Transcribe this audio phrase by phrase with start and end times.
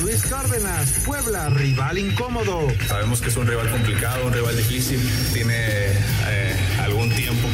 [0.00, 2.66] Luis Cárdenas, Puebla, rival incómodo.
[2.88, 5.00] Sabemos que es un rival complicado, un rival difícil,
[5.32, 6.51] tiene eh,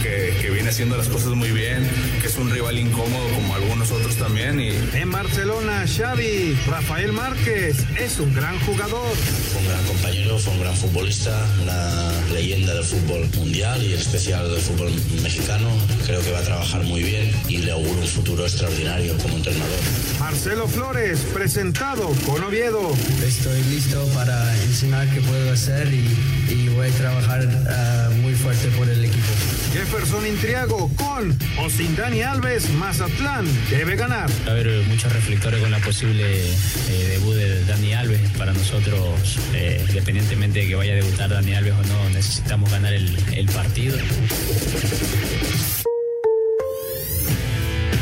[0.09, 1.87] que, que, viene haciendo las cosas muy bien,
[2.21, 4.61] que es un rival incómodo como algunos otros también.
[4.61, 4.71] Y...
[4.95, 9.14] En Barcelona, Xavi, Rafael Márquez, es un gran jugador.
[9.53, 13.99] Fue un gran compañero, fue un gran futbolista, una leyenda del fútbol mundial y en
[13.99, 14.91] especial del fútbol
[15.23, 15.68] mexicano.
[16.07, 19.79] Creo que va a trabajar muy bien y le auguro un futuro extraordinario como entrenador.
[20.18, 22.93] Marcelo Flores, presentado con Oviedo.
[23.27, 26.09] Estoy listo para enseñar qué puedo hacer y,
[26.49, 29.57] y voy a trabajar uh, muy fuerte por el equipo.
[29.72, 34.31] Jefferson Intriago con o sin Dani Alves, Mazatlán debe ganar.
[34.47, 38.20] Va a haber muchos reflectores con la posible eh, debut de Dani Alves.
[38.39, 42.92] Para nosotros, eh, independientemente de que vaya a debutar Dani Alves o no, necesitamos ganar
[42.92, 43.98] el, el partido.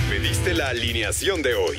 [0.09, 1.79] Pediste la alineación de hoy.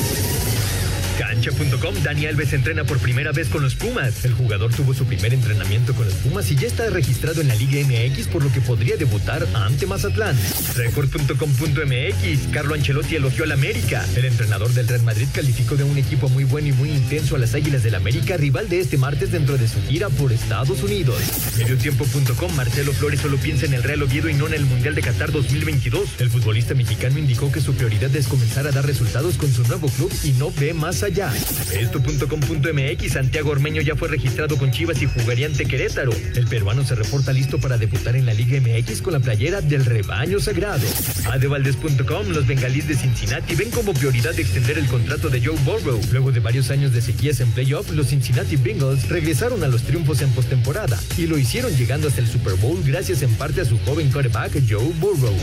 [1.41, 4.25] Cancha.com, Dani Alves entrena por primera vez con los Pumas.
[4.25, 7.55] El jugador tuvo su primer entrenamiento con los Pumas y ya está registrado en la
[7.55, 10.37] Liga MX, por lo que podría debutar ante Mazatlán.
[10.75, 14.05] Record.com.mx, Carlo Ancelotti elogió al América.
[14.15, 17.39] El entrenador del Real Madrid calificó de un equipo muy bueno y muy intenso a
[17.39, 21.17] las Águilas del América, rival de este martes dentro de su gira por Estados Unidos.
[21.57, 25.01] Mediotiempo.com, Marcelo Flores solo piensa en el Real Oviedo y no en el Mundial de
[25.01, 26.19] Qatar 2022.
[26.19, 29.89] El futbolista mexicano indicó que su prioridad es comenzar a dar resultados con su nuevo
[29.89, 31.30] club y no ve más allá.
[31.73, 36.11] Esto.com.mx Santiago Ormeño ya fue registrado con Chivas y jugaría ante Querétaro.
[36.35, 39.85] El peruano se reporta listo para debutar en la Liga MX con la playera del
[39.85, 40.85] rebaño sagrado.
[41.31, 45.99] Adevaldez.com Los bengalíes de Cincinnati ven como prioridad extender el contrato de Joe Burrow.
[46.11, 50.21] Luego de varios años de sequías en playoff, los Cincinnati Bengals regresaron a los triunfos
[50.21, 53.77] en postemporada y lo hicieron llegando hasta el Super Bowl gracias en parte a su
[53.79, 55.35] joven quarterback Joe Burrow.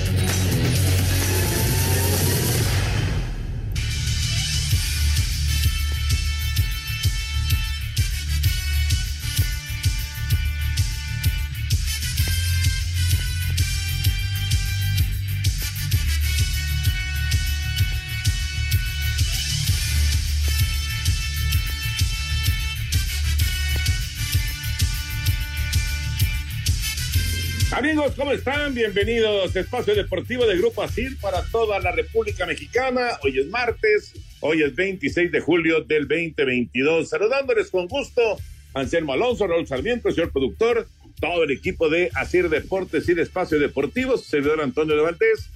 [27.70, 28.74] Amigos, ¿cómo están?
[28.74, 33.18] Bienvenidos a Espacio Deportivo de Grupo ASIR para toda la República Mexicana.
[33.22, 37.10] Hoy es martes, hoy es 26 de julio del 2022.
[37.10, 38.38] Saludándoles con gusto,
[38.72, 40.88] Anselmo Alonso, Raúl Sarmiento, señor productor,
[41.20, 45.50] todo el equipo de ASIR Deportes y de Espacio Deportivo, servidor Antonio de.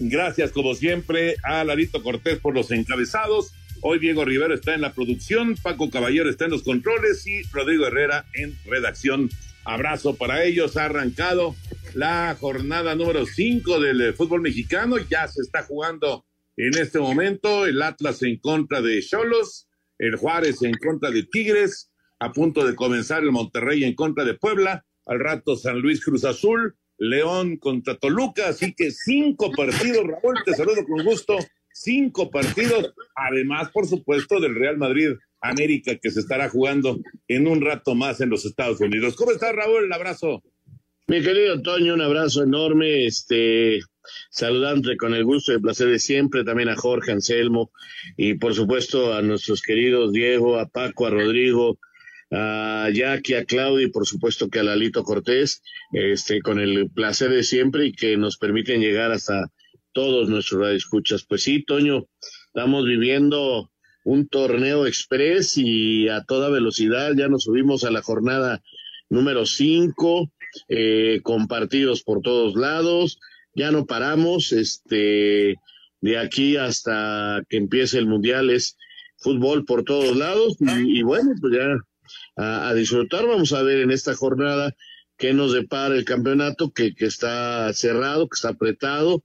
[0.00, 3.54] Gracias, como siempre, a Larito Cortés por los encabezados.
[3.80, 7.86] Hoy Diego Rivero está en la producción, Paco Caballero está en los controles y Rodrigo
[7.86, 9.30] Herrera en redacción.
[9.64, 10.76] Abrazo para ellos.
[10.76, 11.54] Ha arrancado
[11.94, 14.96] la jornada número 5 del eh, fútbol mexicano.
[14.98, 16.24] Ya se está jugando
[16.56, 19.68] en este momento el Atlas en contra de Cholos,
[19.98, 24.34] el Juárez en contra de Tigres, a punto de comenzar el Monterrey en contra de
[24.34, 30.36] Puebla, al rato San Luis Cruz Azul, León contra Toluca, así que cinco partidos, Raúl,
[30.44, 31.36] te saludo con gusto,
[31.72, 36.98] cinco partidos, además, por supuesto, del Real Madrid América que se estará jugando
[37.28, 39.16] en un rato más en los Estados Unidos.
[39.16, 39.84] ¿Cómo estás, Raúl?
[39.84, 40.42] Un abrazo.
[41.08, 43.80] Mi querido Toño, un abrazo enorme, este,
[44.30, 47.72] saludante con el gusto y el placer de siempre, también a Jorge Anselmo
[48.16, 51.78] y por supuesto a nuestros queridos Diego, a Paco, a Rodrigo,
[52.30, 57.30] a Jackie, a Claudio y por supuesto que a Lalito Cortés, este, con el placer
[57.30, 59.50] de siempre y que nos permiten llegar hasta
[59.92, 61.24] todos nuestros radioescuchas.
[61.24, 62.06] Pues sí, Toño,
[62.46, 63.71] estamos viviendo
[64.04, 67.12] un torneo express y a toda velocidad.
[67.16, 68.62] Ya nos subimos a la jornada
[69.08, 70.30] número 5,
[70.68, 73.18] eh, con partidos por todos lados.
[73.54, 75.56] Ya no paramos, este,
[76.00, 78.76] de aquí hasta que empiece el mundial es
[79.18, 81.76] fútbol por todos lados y, bueno, pues ya
[82.36, 83.26] a, a, disfrutar.
[83.26, 84.74] Vamos a ver en esta jornada
[85.16, 89.22] qué nos depara el campeonato que, que está cerrado, que está apretado,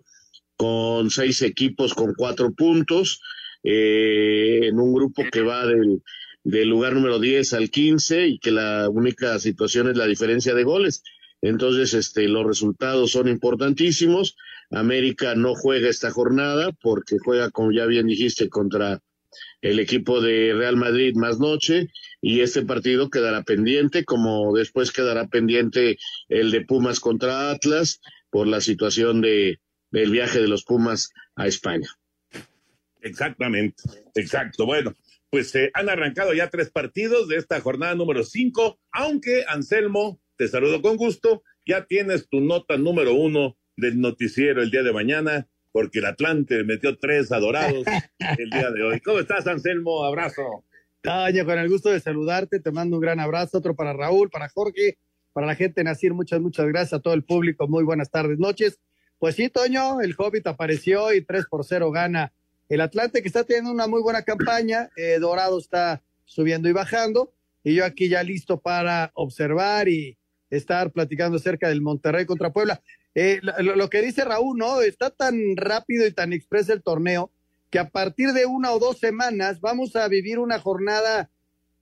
[0.57, 3.21] con seis equipos con cuatro puntos
[3.69, 6.02] eh, en un grupo que va del,
[6.46, 10.64] del lugar número 10 al 15 y que la única situación es la diferencia de
[10.64, 11.04] goles.
[11.42, 14.38] Entonces, este, los resultados son importantísimos.
[14.72, 19.02] América no juega esta jornada porque juega, como ya bien dijiste, contra
[19.60, 21.90] el equipo de Real Madrid más noche
[22.22, 25.98] y este partido quedará pendiente, como después quedará pendiente
[26.30, 28.00] el de Pumas contra Atlas
[28.30, 29.60] por la situación de,
[29.92, 31.90] del viaje de los Pumas a España.
[33.07, 33.83] Exactamente,
[34.15, 34.65] exacto.
[34.65, 34.95] Bueno,
[35.30, 40.48] pues se han arrancado ya tres partidos de esta jornada número cinco, aunque Anselmo, te
[40.48, 45.48] saludo con gusto, ya tienes tu nota número uno del noticiero el día de mañana,
[45.71, 47.86] porque el Atlante metió tres adorados
[48.38, 49.00] el día de hoy.
[49.01, 50.03] ¿Cómo estás, Anselmo?
[50.03, 50.63] Abrazo.
[51.01, 54.50] Toño, con el gusto de saludarte, te mando un gran abrazo, otro para Raúl, para
[54.50, 54.98] Jorge,
[55.33, 58.39] para la gente de Nacir, muchas, muchas gracias a todo el público, muy buenas tardes,
[58.39, 58.80] noches.
[59.19, 62.33] Pues sí, Toño, el Hobbit apareció y 3 por 0 gana
[62.69, 67.34] el Atlante, que está teniendo una muy buena campaña, eh, Dorado está subiendo y bajando,
[67.64, 70.18] y yo aquí ya listo para observar y
[70.50, 72.81] estar platicando acerca del Monterrey contra Puebla.
[73.16, 74.81] Eh, lo, lo, que dice Raúl, ¿no?
[74.81, 77.31] Está tan rápido y tan expreso el torneo
[77.69, 81.30] que a partir de una o dos semanas vamos a vivir una jornada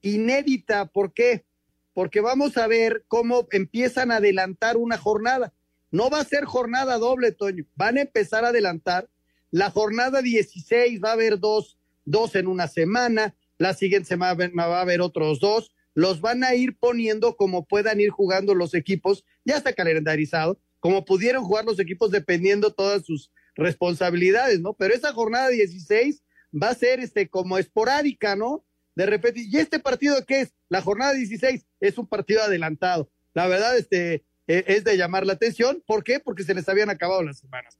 [0.02, 0.86] inédita.
[0.86, 1.46] ¿Por qué?
[1.94, 5.54] Porque vamos a ver cómo empiezan a adelantar una jornada.
[5.92, 7.66] No va a ser jornada doble, Toño.
[7.76, 9.08] Van a empezar a adelantar.
[9.56, 13.38] La jornada 16 va a haber dos, dos en una semana.
[13.58, 15.72] La siguiente semana va a haber otros dos.
[15.94, 19.24] Los van a ir poniendo como puedan ir jugando los equipos.
[19.46, 24.74] Ya está calendarizado como pudieron jugar los equipos dependiendo todas sus responsabilidades, ¿no?
[24.74, 26.22] Pero esa jornada 16
[26.62, 28.66] va a ser este como esporádica, ¿no?
[28.94, 30.54] De repente, ¿y este partido qué es?
[30.68, 33.10] La jornada 16 es un partido adelantado.
[33.34, 35.82] La verdad, este, es de llamar la atención.
[35.88, 36.20] ¿Por qué?
[36.20, 37.80] Porque se les habían acabado las semanas.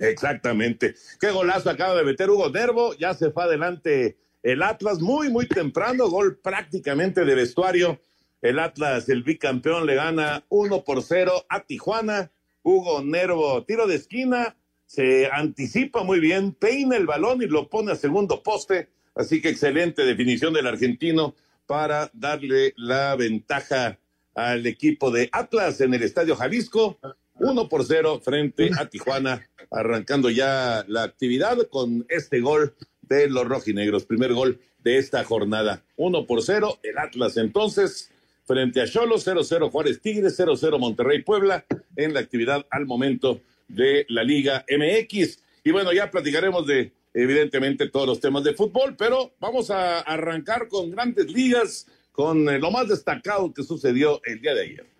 [0.00, 0.94] Exactamente.
[1.20, 2.94] Qué golazo acaba de meter Hugo Nervo.
[2.94, 6.08] Ya se fue adelante el Atlas muy, muy temprano.
[6.08, 8.00] Gol prácticamente de vestuario
[8.42, 12.30] el Atlas, el bicampeón, le gana 1 por 0 a Tijuana.
[12.62, 14.56] Hugo Nervo, tiro de esquina,
[14.86, 18.88] se anticipa muy bien, peina el balón y lo pone a segundo poste.
[19.14, 21.34] Así que excelente definición del argentino
[21.66, 23.98] para darle la ventaja
[24.34, 26.98] al equipo de Atlas en el Estadio Jalisco.
[27.40, 33.46] 1 por 0 frente a Tijuana, arrancando ya la actividad con este gol de los
[33.46, 34.04] rojinegros.
[34.04, 35.82] Primer gol de esta jornada.
[35.96, 38.10] 1 por 0, el Atlas entonces
[38.44, 41.64] frente a Cholo, 0-0 Juárez Tigres, 0-0 Monterrey Puebla
[41.96, 45.38] en la actividad al momento de la Liga MX.
[45.64, 50.68] Y bueno, ya platicaremos de evidentemente todos los temas de fútbol, pero vamos a arrancar
[50.68, 54.99] con grandes ligas, con eh, lo más destacado que sucedió el día de ayer.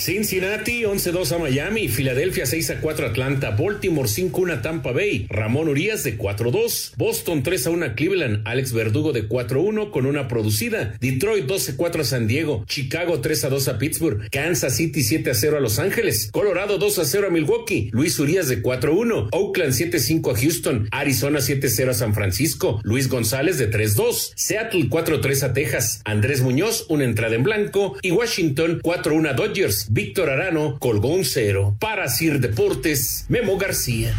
[0.00, 6.04] Cincinnati 11-2 a Miami, Filadelfia 6-4 a Atlanta, Baltimore 5-1 a Tampa Bay, Ramón Urias
[6.04, 12.00] de 4-2, Boston 3-1 a Cleveland, Alex Verdugo de 4-1 con una producida, Detroit 12-4
[12.00, 17.26] a San Diego, Chicago 3-2 a Pittsburgh, Kansas City 7-0 a Los Ángeles, Colorado 2-0
[17.26, 22.80] a Milwaukee, Luis Urias de 4-1, Oakland 7-5 a Houston, Arizona 7-0 a San Francisco,
[22.84, 28.12] Luis González de 3-2, Seattle 4-3 a Texas, Andrés Muñoz una entrada en blanco y
[28.12, 29.88] Washington 4-1 a Dodgers.
[29.92, 31.76] Víctor Arano colgó un cero.
[31.80, 34.14] Para Sir Deportes, Memo García.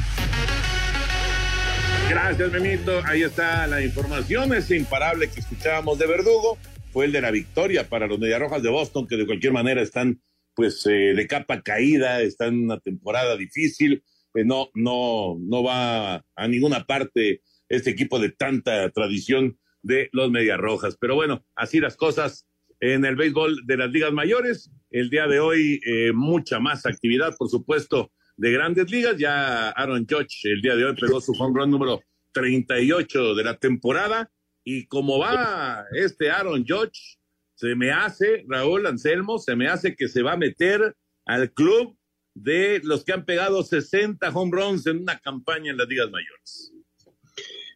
[2.10, 3.00] Gracias, Memito.
[3.06, 4.54] Ahí está la información.
[4.54, 6.58] Ese imparable que escuchábamos de Verdugo
[6.92, 10.22] fue el de la victoria para los Mediarrojas de Boston, que de cualquier manera están
[10.56, 14.04] pues eh, de capa caída, están en una temporada difícil.
[14.34, 20.32] Eh, no, no, no va a ninguna parte este equipo de tanta tradición de los
[20.32, 20.98] Mediarrojas.
[21.00, 22.46] Pero bueno, así las cosas
[22.82, 24.70] en el béisbol de las ligas mayores.
[24.92, 29.18] El día de hoy eh, mucha más actividad, por supuesto, de grandes ligas.
[29.18, 32.02] Ya Aaron Judge el día de hoy pegó su home run número
[32.34, 34.30] 38 de la temporada.
[34.66, 37.18] Y como va este Aaron Judge,
[37.56, 40.94] se me hace, Raúl Anselmo, se me hace que se va a meter
[41.26, 41.98] al club
[42.34, 46.74] de los que han pegado 60 home runs en una campaña en las ligas mayores.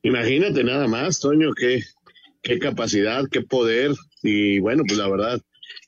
[0.03, 1.81] Imagínate nada más, Toño, qué,
[2.41, 3.91] qué capacidad, qué poder.
[4.21, 5.41] Y bueno, pues la verdad,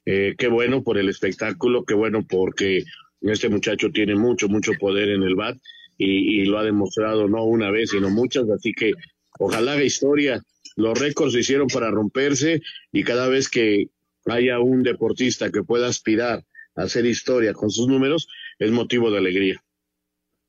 [0.10, 2.86] eh, qué bueno por el espectáculo, qué bueno porque
[3.20, 5.58] este muchacho tiene mucho, mucho poder en el BAT
[5.98, 8.94] y, lo ha demostrado no una vez, sino muchas, así que
[9.38, 10.42] ojalá haga historia.
[10.78, 12.62] Los récords se hicieron para romperse
[12.94, 13.90] y cada vez que
[14.28, 16.42] haya un deportista que pueda aspirar
[16.76, 19.62] a hacer historia con sus números, es motivo de alegría.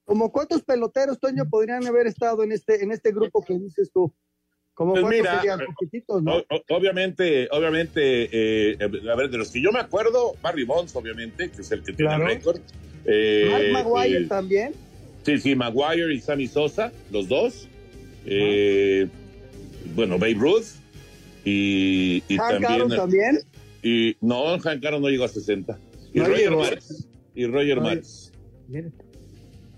[0.05, 4.15] ¿Como cuántos peloteros, Toño, podrían haber estado en este, en este grupo que dices tú?
[4.79, 5.43] ¿Cómo pues mira,
[6.23, 6.45] ¿no?
[6.69, 11.63] obviamente, obviamente, eh, a ver, de los que yo me acuerdo, Barry Bonds, obviamente, que
[11.63, 12.61] es el que tiene el récord.
[13.05, 14.75] Eh, Mark Maguire eh, también.
[15.25, 17.67] Sí, sí, Maguire y Sammy Sosa, los dos.
[18.25, 19.09] Eh,
[19.97, 20.67] bueno, Babe Ruth.
[21.45, 22.89] Y, y Hank también.
[22.89, 23.41] también.
[23.83, 25.77] Y no, Hank Aaron no llegó a 60.
[26.15, 27.09] Y Roger Maris.
[27.35, 28.33] Y Roger Maris.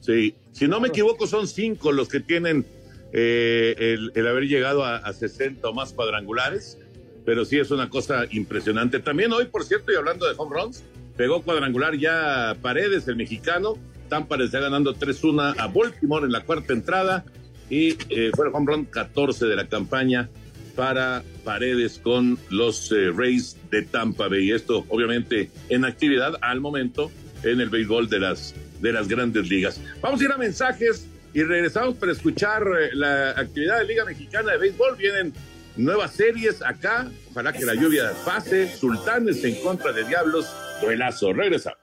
[0.00, 2.66] Sí, si no me equivoco, son cinco los que tienen
[3.12, 6.78] eh, el, haber llegado a, a 60 o más cuadrangulares,
[7.24, 9.00] pero sí es una cosa impresionante.
[9.00, 10.82] También hoy, por cierto, y hablando de home runs,
[11.16, 13.76] pegó cuadrangular ya Paredes, el mexicano.
[14.08, 17.24] Tampa le está ganando 3-1 a Baltimore en la cuarta entrada
[17.68, 20.28] y eh, fue el home run 14 de la campaña
[20.74, 24.50] para Paredes con los eh, Rays de Tampa Bay.
[24.50, 27.10] Esto, obviamente, en actividad al momento
[27.42, 29.80] en el béisbol de las, de las grandes ligas.
[30.00, 34.52] Vamos a ir a mensajes y regresamos para escuchar eh, la actividad de Liga Mexicana
[34.52, 34.96] de Béisbol.
[34.96, 35.32] Vienen
[35.76, 37.10] nuevas series acá.
[37.30, 38.74] Ojalá que la lluvia pase.
[38.76, 40.46] Sultanes en contra de Diablos.
[40.80, 41.32] Duelazo.
[41.32, 41.78] Regresamos.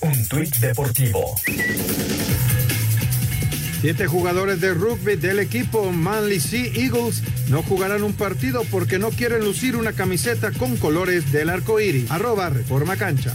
[0.00, 1.34] Un tuit deportivo.
[3.80, 9.10] Siete jugadores de rugby del equipo Manly Sea Eagles no jugarán un partido porque no
[9.10, 12.10] quieren lucir una camiseta con colores del arco iris.
[12.10, 13.34] Arroba Reforma Cancha.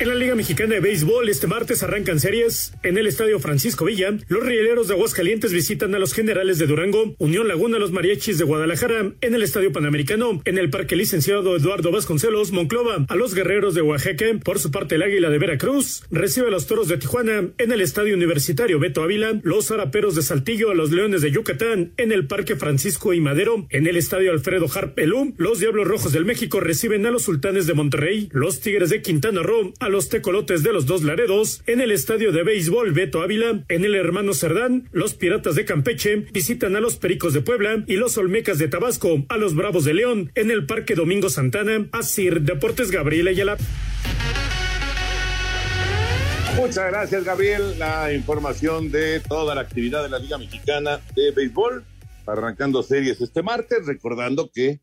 [0.00, 2.72] En la Liga Mexicana de Béisbol, este martes arrancan series.
[2.84, 7.16] En el Estadio Francisco Villa, los rieleros de Aguascalientes visitan a los generales de Durango,
[7.18, 11.90] Unión Laguna, los mariachis de Guadalajara, en el Estadio Panamericano, en el Parque Licenciado Eduardo
[11.90, 16.46] Vasconcelos, Monclova, a los guerreros de Oaxaca, por su parte el Águila de Veracruz, recibe
[16.46, 20.70] a los toros de Tijuana, en el Estadio Universitario Beto Ávila, los araperos de Saltillo,
[20.70, 24.66] a los leones de Yucatán, en el Parque Francisco y Madero, en el Estadio Alfredo
[24.72, 29.02] Harpelú, los Diablos Rojos del México reciben a los sultanes de Monterrey, los Tigres de
[29.02, 33.22] Quintana Roo, a los tecolotes de los dos Laredos, en el estadio de béisbol Beto
[33.22, 37.84] Ávila, en el Hermano Cerdán, los Piratas de Campeche visitan a los Pericos de Puebla
[37.86, 41.88] y los Olmecas de Tabasco, a los Bravos de León, en el Parque Domingo Santana,
[41.92, 42.00] a
[42.40, 43.56] Deportes Gabriel Ayala.
[46.56, 47.78] Muchas gracias, Gabriel.
[47.78, 51.84] La información de toda la actividad de la Liga Mexicana de Béisbol,
[52.26, 54.80] arrancando series este martes, recordando que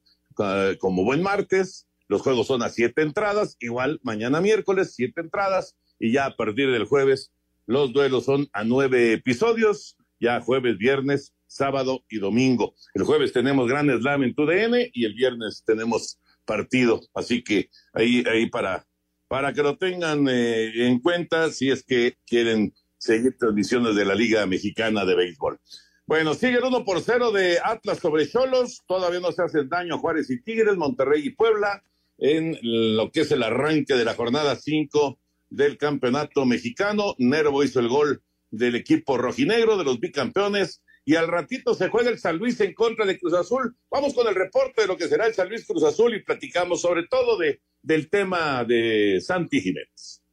[0.79, 6.11] como buen martes, los juegos son a siete entradas, igual mañana miércoles, siete entradas, y
[6.11, 7.31] ya a partir del jueves
[7.65, 12.75] los duelos son a nueve episodios, ya jueves, viernes, sábado y domingo.
[12.93, 18.23] El jueves tenemos Gran Slam en TUDN y el viernes tenemos partido, así que ahí,
[18.29, 18.85] ahí para,
[19.27, 24.15] para que lo tengan eh, en cuenta si es que quieren seguir transmisiones de la
[24.15, 25.59] Liga Mexicana de Béisbol.
[26.05, 29.97] Bueno, sigue el uno por cero de Atlas sobre Cholos, todavía no se hacen daño
[29.97, 31.83] Juárez y Tigres, Monterrey y Puebla
[32.17, 35.19] en lo que es el arranque de la jornada 5
[35.49, 37.15] del campeonato mexicano.
[37.17, 42.09] Nervo hizo el gol del equipo rojinegro, de los bicampeones, y al ratito se juega
[42.09, 43.75] el San Luis en contra de Cruz Azul.
[43.91, 46.81] Vamos con el reporte de lo que será el San Luis Cruz Azul y platicamos
[46.81, 50.24] sobre todo de, del tema de Santi Jiménez.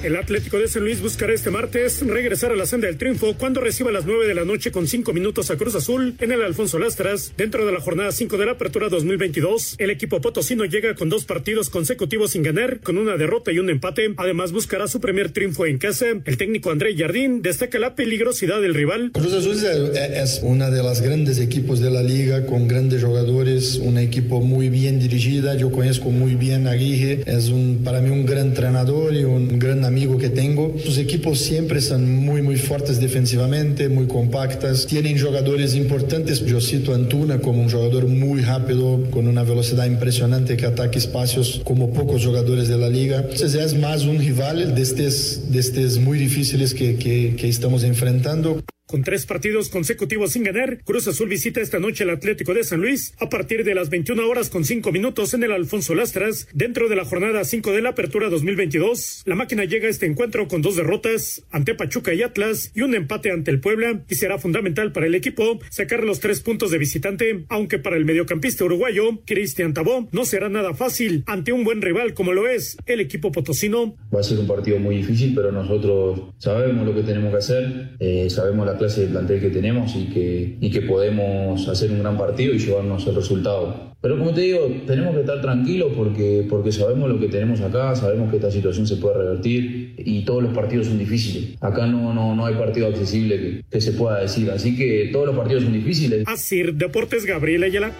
[0.00, 3.60] El Atlético de San Luis buscará este martes regresar a la senda del triunfo cuando
[3.60, 6.40] reciba a las 9 de la noche con 5 minutos a Cruz Azul en el
[6.42, 7.32] Alfonso Lastras.
[7.36, 11.24] Dentro de la jornada 5 de la Apertura 2022, el equipo potosino llega con dos
[11.24, 14.14] partidos consecutivos sin ganar, con una derrota y un empate.
[14.18, 16.06] Además, buscará su primer triunfo en casa.
[16.24, 19.10] El técnico André Jardín destaca la peligrosidad del rival.
[19.12, 23.98] Cruz Azul es una de las grandes equipos de la liga con grandes jugadores, un
[23.98, 25.56] equipo muy bien dirigida.
[25.56, 29.58] Yo conozco muy bien a Guille, es un, para mí un gran entrenador y un
[29.58, 30.74] gran amigo que tengo.
[30.84, 34.86] Sus equipos siempre son muy, muy fuertes defensivamente, muy compactas.
[34.86, 36.44] Tienen jugadores importantes.
[36.44, 40.96] Yo cito a Antuna como un jugador muy rápido, con una velocidad impresionante que ataca
[40.96, 43.18] espacios como pocos jugadores de la liga.
[43.20, 47.82] Entonces es más un rival de estos, de estos muy difíciles que, que, que estamos
[47.82, 48.62] enfrentando.
[48.88, 52.80] Con tres partidos consecutivos sin ganar, Cruz Azul visita esta noche al Atlético de San
[52.80, 56.88] Luis a partir de las 21 horas con 5 minutos en el Alfonso Lastras, dentro
[56.88, 59.24] de la jornada 5 de la Apertura 2022.
[59.26, 62.94] La máquina llega a este encuentro con dos derrotas ante Pachuca y Atlas y un
[62.94, 66.78] empate ante el Puebla y será fundamental para el equipo sacar los tres puntos de
[66.78, 71.82] visitante, aunque para el mediocampista uruguayo, Cristian Tabó, no será nada fácil ante un buen
[71.82, 73.96] rival como lo es el equipo potosino.
[74.14, 77.90] Va a ser un partido muy difícil, pero nosotros sabemos lo que tenemos que hacer,
[78.00, 81.98] eh, sabemos la clase de plantel que tenemos y que, y que podemos hacer un
[81.98, 83.88] gran partido y llevarnos el resultado.
[84.00, 87.96] Pero como te digo, tenemos que estar tranquilos porque, porque sabemos lo que tenemos acá,
[87.96, 91.56] sabemos que esta situación se puede revertir y todos los partidos son difíciles.
[91.60, 95.26] Acá no, no, no hay partido accesible que, que se pueda decir, así que todos
[95.26, 96.22] los partidos son difíciles.
[96.26, 97.92] Así, Deportes Gabriel Ayala.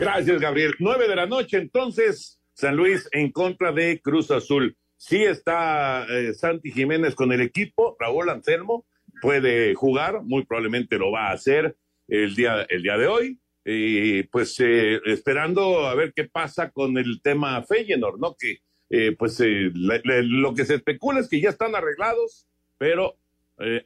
[0.00, 0.74] Gracias, Gabriel.
[0.80, 4.76] Nueve de la noche, entonces, San Luis en contra de Cruz Azul.
[4.96, 8.86] Sí está eh, Santi Jiménez con el equipo, Raúl Anselmo
[9.20, 11.76] puede jugar, muy probablemente lo va a hacer
[12.08, 13.38] el día, el día de hoy.
[13.64, 18.36] Y pues eh, esperando a ver qué pasa con el tema Feyenoord, ¿no?
[18.38, 18.58] Que
[18.90, 22.46] eh, pues eh, lo que se especula es que ya están arreglados,
[22.76, 23.16] pero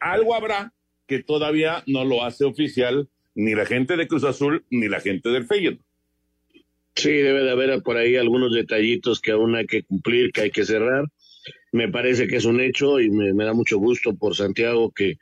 [0.01, 0.73] algo habrá
[1.07, 5.29] que todavía no lo hace oficial ni la gente de Cruz Azul ni la gente
[5.29, 5.85] del Feyenoord.
[6.99, 10.51] Sí, debe de haber por ahí algunos detallitos que aún hay que cumplir, que hay
[10.51, 11.05] que cerrar.
[11.71, 15.15] Me parece que es un hecho y me, da mucho gusto por Santiago que,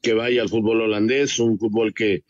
[0.00, 2.22] que vaya al fútbol holandés, un fútbol que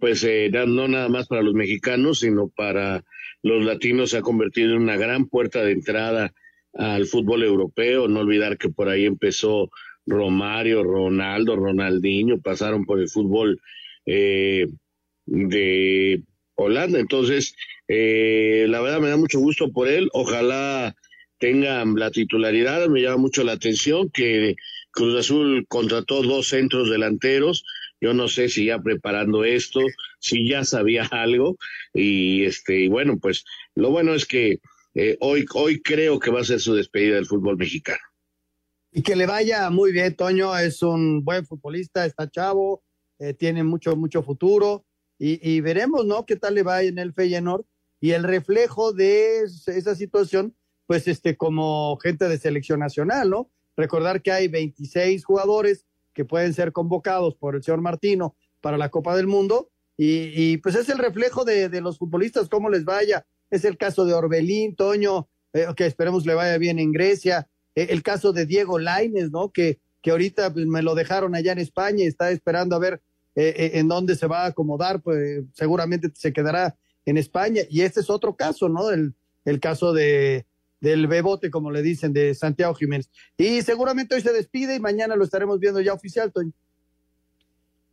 [0.00, 3.04] pues eh, no nada más para los mexicanos, sino para
[3.44, 6.32] los latinos se ha convertido en una gran puerta de entrada
[6.72, 8.08] al fútbol europeo.
[8.08, 9.70] No olvidar que por ahí empezó
[10.06, 13.60] Romario, Ronaldo, Ronaldinho, pasaron por el fútbol
[14.06, 14.66] eh,
[15.24, 16.20] de
[16.56, 16.98] Holanda.
[16.98, 17.54] Entonces,
[17.88, 20.08] eh, la verdad me da mucho gusto por él.
[20.12, 20.94] Ojalá
[21.38, 22.88] tenga la titularidad.
[22.88, 24.56] Me llama mucho la atención que
[24.90, 27.64] Cruz Azul contrató dos centros delanteros.
[28.00, 29.80] Yo no sé si ya preparando esto,
[30.18, 31.56] si ya sabía algo.
[31.92, 33.44] Y este, y bueno, pues
[33.74, 34.60] lo bueno es que
[34.94, 38.02] eh, hoy, hoy creo que va a ser su despedida del fútbol mexicano.
[38.92, 42.84] Y que le vaya muy bien, Toño, es un buen futbolista, está chavo,
[43.18, 44.84] eh, tiene mucho, mucho futuro
[45.18, 46.26] y, veremos, ¿no?
[46.26, 47.64] ¿Qué tal le va en el Feyenoord?
[48.00, 50.54] Y el reflejo de esa situación,
[50.86, 53.50] pues, este, como gente de selección nacional, ¿no?
[53.76, 58.88] Recordar que hay 26 jugadores que pueden ser convocados por el señor Martino para la
[58.88, 63.26] Copa del Mundo y, pues es el reflejo de, los futbolistas, cómo les vaya.
[63.50, 67.48] Es el caso de Orbelín, Toño, eh, que esperemos le vaya bien en Grecia.
[67.74, 69.52] Eh, el caso de Diego Laines, ¿no?
[69.52, 73.02] Que, que ahorita pues, me lo dejaron allá en España y está esperando a ver
[73.36, 77.62] eh, eh, en dónde se va a acomodar, pues seguramente se quedará en España.
[77.68, 78.90] Y este es otro caso, ¿no?
[78.90, 79.14] El,
[79.44, 80.46] el caso de
[80.80, 83.10] del bebote, como le dicen, de Santiago Jiménez.
[83.38, 86.52] Y seguramente hoy se despide y mañana lo estaremos viendo ya oficial, Toño.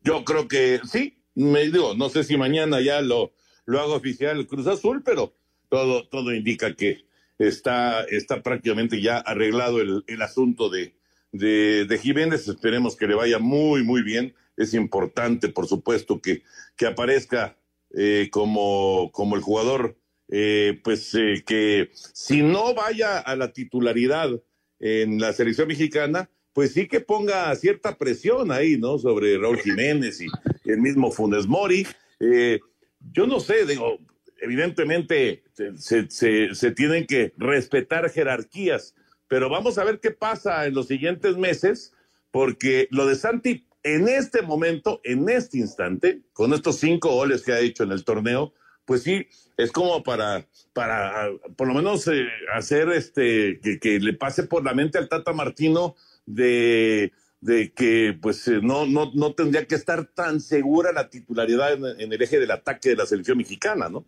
[0.04, 3.32] Yo creo que sí, me digo, no sé si mañana ya lo,
[3.66, 5.34] lo hago oficial el Cruz Azul, pero
[5.70, 7.06] todo, todo indica que
[7.38, 10.94] está, está prácticamente ya arreglado el, el asunto de,
[11.32, 12.46] de, de Jiménez.
[12.48, 16.44] Esperemos que le vaya muy, muy bien es importante, por supuesto, que,
[16.76, 17.58] que aparezca
[17.94, 19.98] eh, como, como el jugador,
[20.30, 24.30] eh, pues eh, que si no vaya a la titularidad
[24.80, 28.98] en la selección mexicana, pues sí que ponga cierta presión ahí, ¿no?
[28.98, 30.28] Sobre Raúl Jiménez y
[30.70, 31.86] el mismo Funes Mori.
[32.20, 34.00] yo no sé, digo,
[34.42, 35.44] evidentemente
[35.76, 38.96] se, se, se tienen que respetar jerarquías,
[39.28, 41.94] pero vamos a ver qué pasa en los siguientes meses,
[42.32, 47.54] porque lo de Santi en este momento, en este instante, con estos cinco goles que
[47.54, 48.54] ha hecho en el torneo,
[48.86, 54.44] pues sí, es como para, para por lo menos eh, hacer este, que, le pase
[54.44, 59.66] por la mente al Tata Martino de, de que pues eh, no, no, no tendría
[59.66, 63.90] que estar tan segura la titularidad en, el eje del ataque de la selección mexicana,
[63.90, 64.06] ¿no?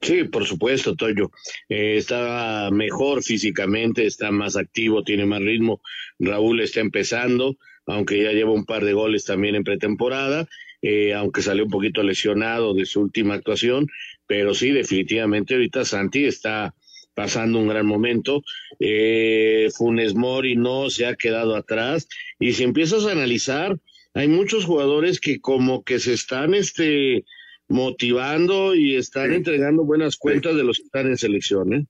[0.00, 1.32] Sí, por supuesto, Toyo.
[1.68, 5.80] Eh, está mejor físicamente, está más activo, tiene más ritmo.
[6.20, 7.56] Raúl está empezando
[7.88, 10.46] aunque ya lleva un par de goles también en pretemporada,
[10.82, 13.86] eh, aunque salió un poquito lesionado de su última actuación,
[14.26, 16.74] pero sí, definitivamente ahorita Santi está
[17.14, 18.42] pasando un gran momento.
[18.78, 22.06] Eh, Funes Mori no se ha quedado atrás
[22.38, 23.76] y si empiezas a analizar,
[24.14, 27.24] hay muchos jugadores que como que se están este
[27.68, 31.86] motivando y están entregando buenas cuentas de los que están en selección, ¿eh?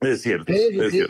[0.00, 0.52] Es cierto.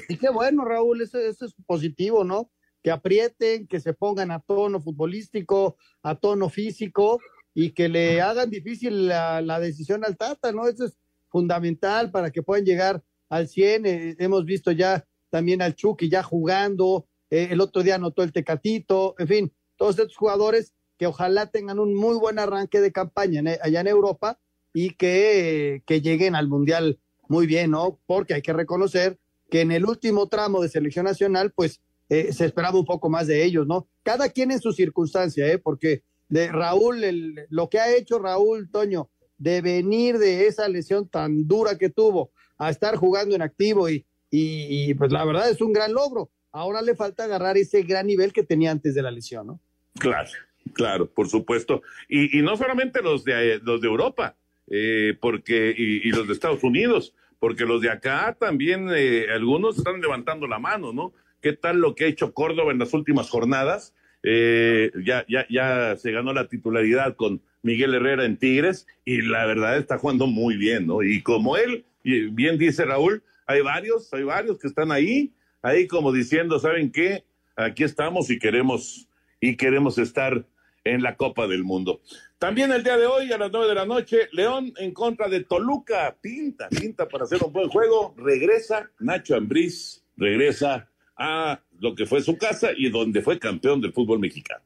[0.09, 2.51] Y qué bueno, Raúl, eso, eso es positivo, ¿no?
[2.83, 7.21] Que aprieten, que se pongan a tono futbolístico, a tono físico
[7.55, 10.69] y que le hagan difícil la, decisión al Tata, ¿no?
[10.69, 13.87] Eso es fundamental para que puedan llegar al 100.
[13.87, 18.33] Eh, hemos visto ya también al Chucky ya jugando, eh, el otro día anotó el
[18.33, 23.43] Tecatito, en fin, todos estos jugadores que ojalá tengan un muy buen arranque de campaña
[23.62, 24.38] allá en Europa
[24.73, 28.01] y que, que lleguen al Mundial muy bien, ¿no?
[28.07, 29.19] Porque hay que reconocer
[29.51, 33.27] que en el último tramo de selección nacional, pues eh, se esperaba un poco más
[33.27, 33.88] de ellos, ¿no?
[34.03, 35.59] Cada quien en su circunstancia, ¿eh?
[35.59, 41.09] Porque de Raúl, el, lo que ha hecho Raúl Toño, de venir de esa lesión
[41.09, 45.61] tan dura que tuvo a estar jugando en activo y, y, pues la verdad es
[45.61, 46.31] un gran logro.
[46.51, 49.61] Ahora le falta agarrar ese gran nivel que tenía antes de la lesión, ¿no?
[49.99, 50.29] Claro,
[50.75, 51.83] claro, por supuesto.
[52.09, 56.64] Y, no solamente los de, los de Europa, eh, porque, y, y, los de Estados
[56.64, 61.12] Unidos, porque los de acá también, eh, algunos están levantando la mano, ¿no?
[61.40, 63.94] Qué tal lo que ha hecho Córdoba en las últimas jornadas.
[64.22, 69.46] Eh, ya, ya, ya se ganó la titularidad con Miguel Herrera en Tigres y la
[69.46, 71.03] verdad está jugando muy bien, ¿no?
[71.03, 76.12] Y como él, bien dice Raúl, hay varios, hay varios que están ahí, ahí como
[76.12, 77.24] diciendo, ¿saben qué?
[77.57, 79.09] Aquí estamos y queremos,
[79.40, 80.44] y queremos estar
[80.85, 82.01] en la Copa del Mundo.
[82.38, 85.44] También el día de hoy, a las nueve de la noche, León en contra de
[85.44, 86.16] Toluca.
[86.20, 88.14] Pinta, pinta para hacer un buen juego.
[88.16, 90.88] Regresa Nacho Ambriz, regresa
[91.19, 94.63] a lo que fue su casa y donde fue campeón del fútbol mexicano.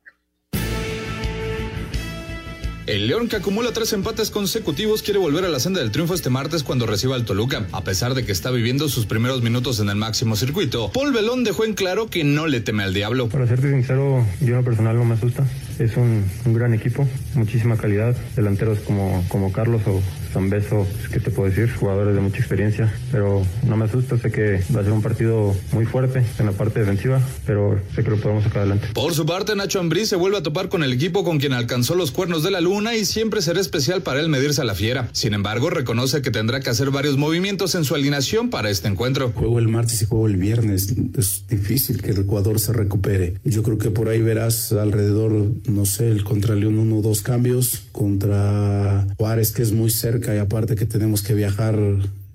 [2.85, 6.31] El León, que acumula tres empates consecutivos, quiere volver a la senda del triunfo este
[6.31, 9.89] martes cuando reciba al Toluca, a pesar de que está viviendo sus primeros minutos en
[9.89, 10.91] el máximo circuito.
[10.91, 13.29] Paul Belón dejó en claro que no le teme al diablo.
[13.29, 15.47] Para serte sincero, yo en personal no me asusta.
[15.79, 21.31] Es un, un gran equipo, muchísima calidad, delanteros como, como Carlos o Zambeso, ¿qué te
[21.31, 21.73] puedo decir?
[21.73, 25.55] Jugadores de mucha experiencia, pero no me asusta, sé que va a ser un partido
[25.73, 28.89] muy fuerte en la parte defensiva, pero sé que lo podemos sacar adelante.
[28.95, 31.95] Por su parte, Nacho Ambriz se vuelve a topar con el equipo con quien alcanzó
[31.95, 35.09] los cuernos de la luna y siempre será especial para él medirse a la fiera.
[35.13, 39.33] Sin embargo, reconoce que tendrá que hacer varios movimientos en su alineación para este encuentro.
[39.35, 40.95] Juego el martes y juego el viernes.
[41.17, 43.35] Es difícil que el Ecuador se recupere.
[43.45, 45.33] Yo creo que por ahí verás alrededor,
[45.67, 50.22] no sé, el contra León uno o dos cambios, contra Juárez que es muy cerca
[50.29, 51.79] y aparte que tenemos que viajar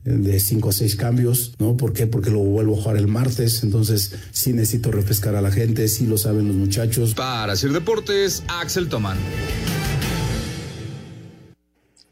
[0.04, 1.76] de cinco a seis cambios, ¿no?
[1.76, 2.08] ¿Por qué?
[2.08, 6.08] Porque lo vuelvo a jugar el martes, entonces sí necesito refrescar a la gente, sí
[6.08, 7.14] lo saben los muchachos.
[7.14, 9.18] Para hacer deportes, Axel Tomán.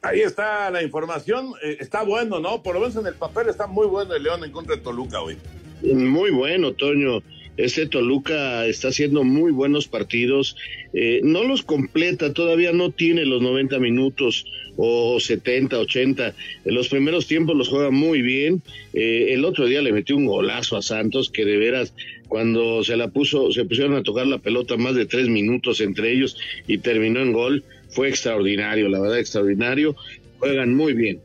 [0.01, 2.61] Ahí está la información, eh, está bueno, ¿no?
[2.61, 5.21] Por lo menos en el papel está muy bueno el León en contra de Toluca
[5.21, 5.37] hoy.
[5.81, 7.21] Muy bueno, Toño.
[7.57, 10.57] Este Toluca está haciendo muy buenos partidos.
[10.93, 16.33] Eh, no los completa, todavía no tiene los 90 minutos o 70, 80.
[16.65, 18.61] En los primeros tiempos los juega muy bien.
[18.93, 21.93] Eh, el otro día le metió un golazo a Santos que de veras
[22.27, 26.11] cuando se la puso, se pusieron a tocar la pelota más de tres minutos entre
[26.11, 26.37] ellos
[26.67, 27.63] y terminó en gol.
[27.89, 29.95] Fue extraordinario, la verdad, extraordinario.
[30.39, 31.21] Juegan muy bien.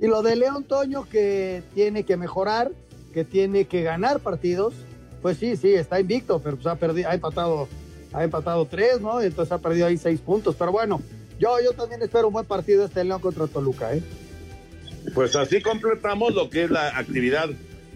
[0.00, 2.70] Y lo de León Toño que tiene que mejorar,
[3.12, 4.74] que tiene que ganar partidos
[5.22, 7.68] pues sí, sí, está invicto, pero pues ha perdido, ha empatado,
[8.12, 9.20] ha empatado tres, ¿no?
[9.22, 10.56] Entonces ha perdido ahí seis puntos.
[10.58, 11.00] Pero bueno,
[11.38, 14.02] yo, yo también espero un buen partido este León contra Toluca, ¿eh?
[15.14, 17.48] Pues así completamos lo que es la actividad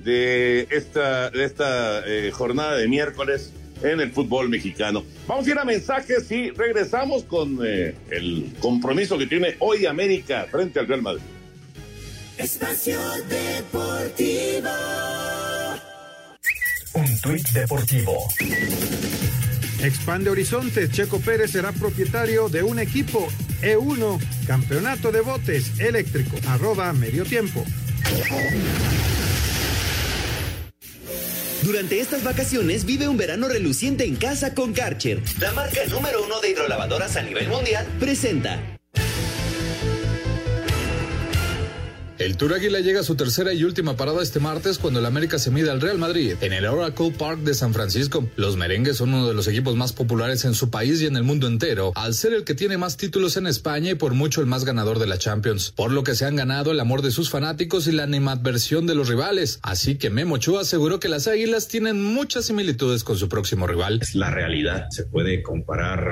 [0.02, 5.04] de esta, de esta eh, jornada de miércoles en el fútbol mexicano.
[5.26, 10.46] Vamos a ir a mensajes y regresamos con eh, el compromiso que tiene hoy América
[10.50, 11.22] frente al Real Madrid.
[12.38, 14.68] Espacio Deportivo.
[16.96, 18.26] Un tuit deportivo.
[19.82, 20.90] Expande horizontes.
[20.90, 23.28] Checo Pérez será propietario de un equipo
[23.60, 26.38] E1, campeonato de botes eléctrico.
[26.48, 27.62] Arroba medio tiempo.
[31.60, 35.20] Durante estas vacaciones vive un verano reluciente en casa con Karcher.
[35.38, 38.75] La marca número uno de hidrolavadoras a nivel mundial presenta.
[42.26, 45.38] El Tour Águila llega a su tercera y última parada este martes cuando el América
[45.38, 48.28] se mide al Real Madrid en el Oracle Park de San Francisco.
[48.34, 51.22] Los merengues son uno de los equipos más populares en su país y en el
[51.22, 54.48] mundo entero, al ser el que tiene más títulos en España y por mucho el
[54.48, 57.30] más ganador de la Champions, por lo que se han ganado el amor de sus
[57.30, 59.60] fanáticos y la animadversión de los rivales.
[59.62, 64.00] Así que Memo Ochoa aseguró que las Águilas tienen muchas similitudes con su próximo rival.
[64.02, 66.04] Es la realidad, se puede comparar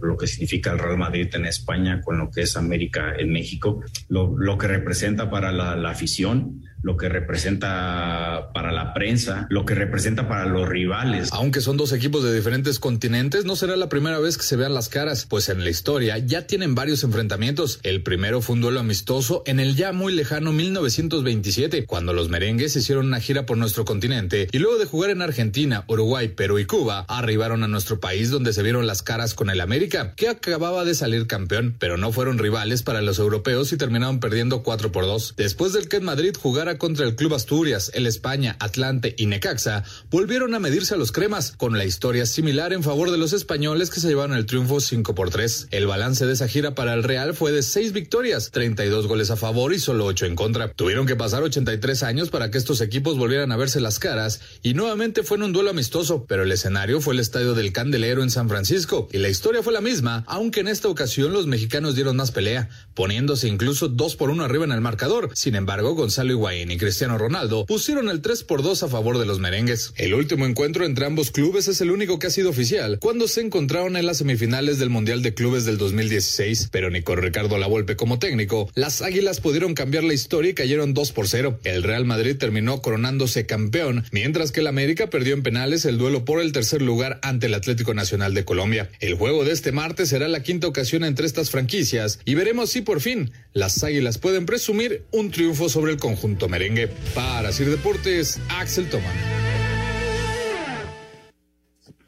[0.00, 3.80] lo que significa el Real Madrid en España con lo que es América en México,
[4.08, 9.66] lo, lo que representa para la, la, afición, lo que representa para la prensa, lo
[9.66, 11.30] que representa para los rivales.
[11.32, 14.72] Aunque son dos equipos de diferentes continentes, no será la primera vez que se vean
[14.72, 17.80] las caras, pues en la historia ya tienen varios enfrentamientos.
[17.82, 22.76] El primero fue un duelo amistoso en el ya muy lejano 1927, cuando los merengues
[22.76, 26.66] hicieron una gira por nuestro continente y luego de jugar en Argentina, Uruguay, Perú y
[26.66, 30.84] Cuba, arribaron a nuestro país donde se vieron las caras con el América, que acababa
[30.84, 35.04] de salir campeón, pero no fueron rivales para los europeos y terminaron perdiendo 4 por
[35.04, 35.34] 2.
[35.36, 39.84] Después del que en Madrid jugara contra el Club Asturias, el España, Atlante y Necaxa,
[40.10, 43.90] volvieron a medirse a los cremas, con la historia similar en favor de los españoles
[43.90, 45.68] que se llevaron el triunfo 5 por 3.
[45.70, 49.36] El balance de esa gira para el Real fue de 6 victorias, 32 goles a
[49.36, 50.72] favor y solo 8 en contra.
[50.72, 54.74] Tuvieron que pasar 83 años para que estos equipos volvieran a verse las caras y
[54.74, 58.30] nuevamente fue en un duelo amistoso, pero el escenario fue el estadio del Candelero en
[58.30, 62.16] San Francisco y la historia fue la misma, aunque en esta ocasión los mexicanos dieron
[62.16, 65.30] más pelea, poniéndose incluso 2 por 1 arriba en el marcador.
[65.34, 69.26] Sin embargo, Gonzalo Higuaín y Cristiano Ronaldo pusieron el 3 por 2 a favor de
[69.26, 69.92] los merengues.
[69.96, 73.42] El último encuentro entre ambos clubes es el único que ha sido oficial, cuando se
[73.42, 77.96] encontraron en las semifinales del Mundial de Clubes del 2016, pero ni con Ricardo Lavolpe
[77.96, 81.60] como técnico, las Águilas pudieron cambiar la historia y cayeron 2 por 0.
[81.64, 86.24] El Real Madrid terminó coronándose campeón, mientras que el América perdió en penales el duelo
[86.24, 88.90] por el tercer lugar ante el Atlético Nacional de Colombia.
[89.00, 92.82] El juego de este martes será la quinta ocasión entre estas franquicias y veremos si
[92.82, 96.88] por fin las Águilas pueden presumir un triunfo sobre el conjunto merengue.
[97.14, 99.16] Para Sir Deportes, Axel Toman.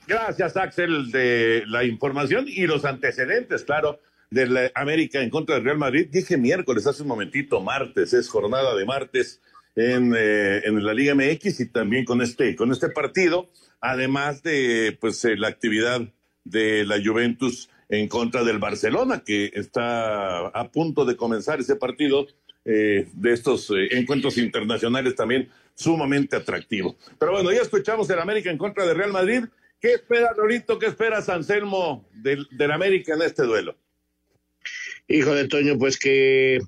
[0.07, 3.99] Gracias, Axel, de la información y los antecedentes, claro,
[4.31, 6.09] de la América en contra del Real Madrid.
[6.11, 9.41] Dije miércoles, hace un momentito, martes, es jornada de martes
[9.75, 15.25] en, eh, la Liga MX y también con este, con este partido, además de pues
[15.25, 16.03] eh, la actividad
[16.45, 22.27] de la Juventus en contra del Barcelona, que está a punto de comenzar ese partido
[22.65, 26.97] eh, de estos eh, encuentros internacionales también sumamente atractivo.
[27.19, 29.45] Pero bueno, ya escuchamos el América en contra de Real Madrid.
[29.81, 30.79] ¿Qué espera Lorito?
[30.79, 33.77] ¿Qué espera Anselmo del, del América en este duelo?
[35.07, 36.59] Hijo de Toño, pues que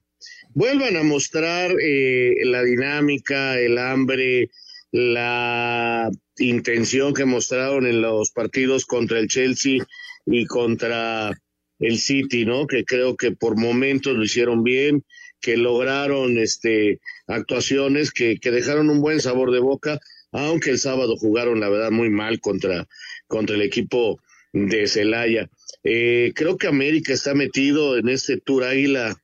[0.54, 4.50] vuelvan a mostrar eh, la dinámica, el hambre,
[4.92, 9.85] la intención que mostraron en los partidos contra el Chelsea
[10.30, 11.32] y contra
[11.80, 12.66] el City, ¿no?
[12.66, 15.04] Que creo que por momentos lo hicieron bien,
[15.40, 19.98] que lograron este actuaciones que, que dejaron un buen sabor de boca,
[20.32, 22.86] aunque el sábado jugaron la verdad muy mal contra,
[23.26, 24.20] contra el equipo
[24.52, 25.50] de Celaya.
[25.82, 29.16] Eh, creo que América está metido en este Tour Águila.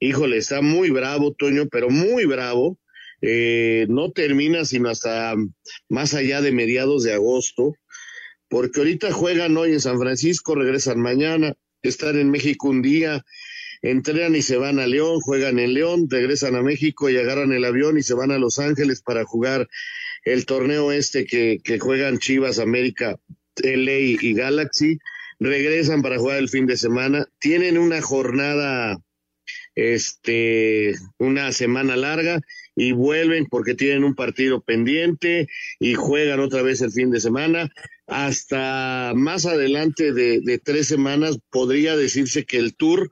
[0.00, 2.78] Híjole, está muy bravo, Toño, pero muy bravo.
[3.22, 5.34] Eh, no termina sino hasta
[5.88, 7.74] más allá de mediados de agosto,
[8.54, 13.24] porque ahorita juegan hoy en San Francisco, regresan mañana, están en México un día,
[13.82, 17.64] entrenan y se van a León, juegan en León, regresan a México y agarran el
[17.64, 19.68] avión y se van a Los Ángeles para jugar
[20.24, 23.16] el torneo este que, que juegan Chivas, América,
[23.56, 25.00] LA y Galaxy,
[25.40, 29.02] regresan para jugar el fin de semana, tienen una jornada,
[29.74, 32.40] este, una semana larga
[32.76, 35.48] y vuelven porque tienen un partido pendiente
[35.80, 37.68] y juegan otra vez el fin de semana.
[38.06, 43.10] Hasta más adelante de, de tres semanas podría decirse que el tour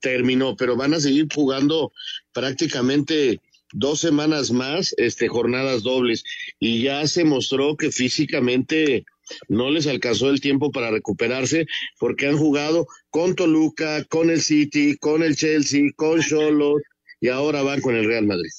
[0.00, 1.92] terminó, pero van a seguir jugando
[2.32, 3.40] prácticamente
[3.72, 6.24] dos semanas más, este, jornadas dobles,
[6.60, 9.04] y ya se mostró que físicamente
[9.48, 11.66] no les alcanzó el tiempo para recuperarse
[11.98, 16.82] porque han jugado con Toluca, con el City, con el Chelsea, con Cholos
[17.20, 18.50] y ahora van con el Real Madrid.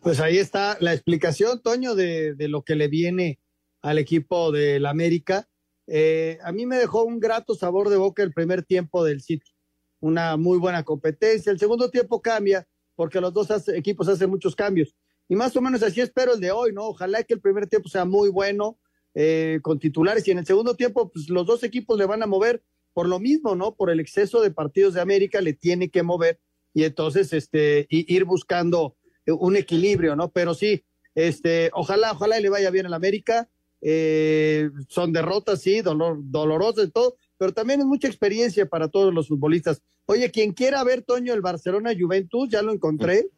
[0.00, 3.40] Pues ahí está la explicación, Toño, de, de lo que le viene
[3.86, 5.48] al equipo del América.
[5.86, 9.52] Eh, a mí me dejó un grato sabor de boca el primer tiempo del City
[10.00, 11.50] una muy buena competencia.
[11.50, 14.94] El segundo tiempo cambia porque los dos equipos hacen muchos cambios.
[15.28, 16.84] Y más o menos así espero el de hoy, ¿no?
[16.84, 18.78] Ojalá que el primer tiempo sea muy bueno
[19.14, 22.26] eh, con titulares y en el segundo tiempo, pues los dos equipos le van a
[22.26, 23.74] mover por lo mismo, ¿no?
[23.74, 26.40] Por el exceso de partidos de América le tiene que mover
[26.74, 28.96] y entonces este ir buscando
[29.26, 30.30] un equilibrio, ¿no?
[30.30, 33.48] Pero sí, este, ojalá, ojalá le vaya bien al América.
[33.82, 39.12] Eh, son derrotas, sí, dolor, dolorosas y todo, pero también es mucha experiencia para todos
[39.12, 39.82] los futbolistas.
[40.06, 43.28] Oye, quien quiera ver, Toño, el Barcelona Juventus, ya lo encontré,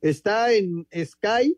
[0.00, 1.56] está en Sky,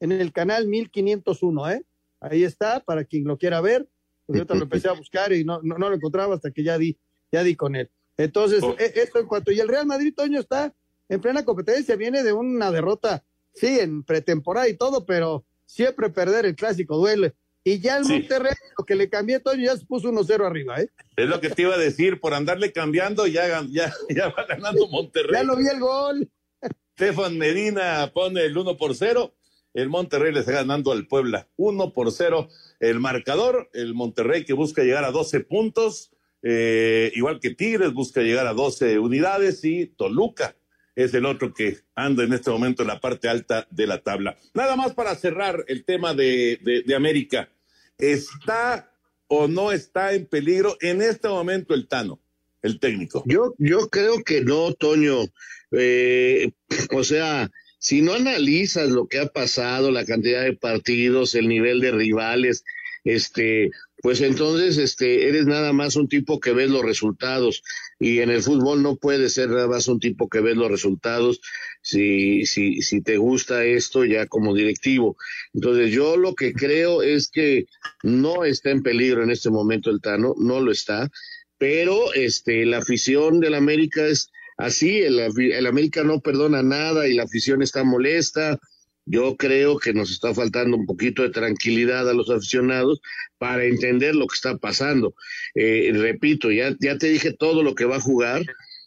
[0.00, 1.86] en el canal 1501, ¿eh?
[2.20, 3.88] Ahí está, para quien lo quiera ver.
[4.28, 6.96] Yo te lo empecé a buscar y no, no, lo encontraba hasta que ya di,
[7.30, 7.90] ya di con él.
[8.16, 8.76] Entonces, oh.
[8.78, 9.50] e, esto en cuanto.
[9.50, 10.72] Y el Real Madrid, Toño, está
[11.08, 16.46] en plena competencia, viene de una derrota, sí, en pretemporada y todo, pero siempre perder
[16.46, 17.34] el clásico duele.
[17.64, 20.88] Y ya el Monterrey, lo que le cambié, Toño, ya se puso 1-0 arriba, ¿eh?
[21.16, 24.88] Es lo que te iba a decir, por andarle cambiando, ya, ya, ya va ganando
[24.88, 25.32] Monterrey.
[25.32, 26.28] ya lo vi el gol.
[26.94, 29.34] Stefan Medina pone el 1 por 0.
[29.74, 32.48] El Monterrey le está ganando al Puebla 1 por 0.
[32.80, 36.10] El marcador, el Monterrey que busca llegar a 12 puntos,
[36.42, 40.56] eh, igual que Tigres busca llegar a 12 unidades y Toluca
[40.94, 44.36] es el otro que anda en este momento en la parte alta de la tabla.
[44.54, 47.48] Nada más para cerrar el tema de, de, América.
[48.02, 48.92] ¿Está
[49.28, 52.20] o no está en peligro en este momento el Tano,
[52.60, 53.22] el técnico?
[53.26, 55.20] Yo, yo creo que no, Toño.
[55.70, 56.50] Eh,
[56.92, 61.78] o sea, si no analizas lo que ha pasado, la cantidad de partidos, el nivel
[61.78, 62.64] de rivales,
[63.04, 63.70] este,
[64.02, 67.62] pues entonces este, eres nada más un tipo que ves los resultados
[68.00, 71.40] y en el fútbol no puede ser nada más un tipo que ves los resultados
[71.82, 75.16] si, si, si te gusta esto ya como directivo.
[75.52, 77.66] Entonces yo lo que creo es que
[78.02, 81.10] no está en peligro en este momento el Tano, no lo está,
[81.58, 87.14] pero este, la afición del América es así, el, el América no perdona nada y
[87.14, 88.58] la afición está molesta,
[89.04, 93.00] yo creo que nos está faltando un poquito de tranquilidad a los aficionados
[93.38, 95.14] para entender lo que está pasando.
[95.54, 98.42] Eh, repito, ya, ya te dije todo lo que va a jugar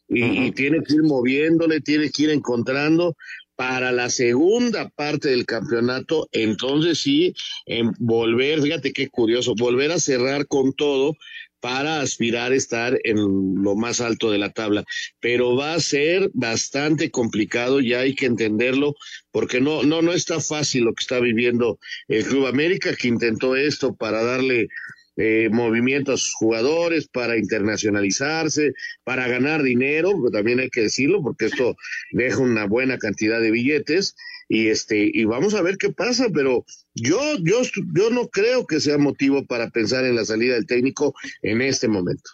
[0.07, 3.15] y, tiene que ir moviéndole, tiene que ir encontrando
[3.55, 7.33] para la segunda parte del campeonato, entonces sí,
[7.65, 11.15] en volver, fíjate qué curioso, volver a cerrar con todo
[11.65, 13.17] para aspirar a estar en
[13.63, 14.83] lo más alto de la tabla.
[15.19, 18.93] Pero va a ser bastante complicado, ya hay que entenderlo,
[19.31, 23.55] porque no, no, no está fácil lo que está viviendo el Club América, que intentó
[23.55, 24.67] esto para darle
[25.17, 28.73] eh, movimiento a sus jugadores, para internacionalizarse,
[29.03, 31.75] para ganar dinero, también hay que decirlo, porque esto
[32.11, 34.15] deja una buena cantidad de billetes,
[34.47, 37.63] y este y vamos a ver qué pasa pero yo yo
[37.95, 41.87] yo no creo que sea motivo para pensar en la salida del técnico en este
[41.87, 42.29] momento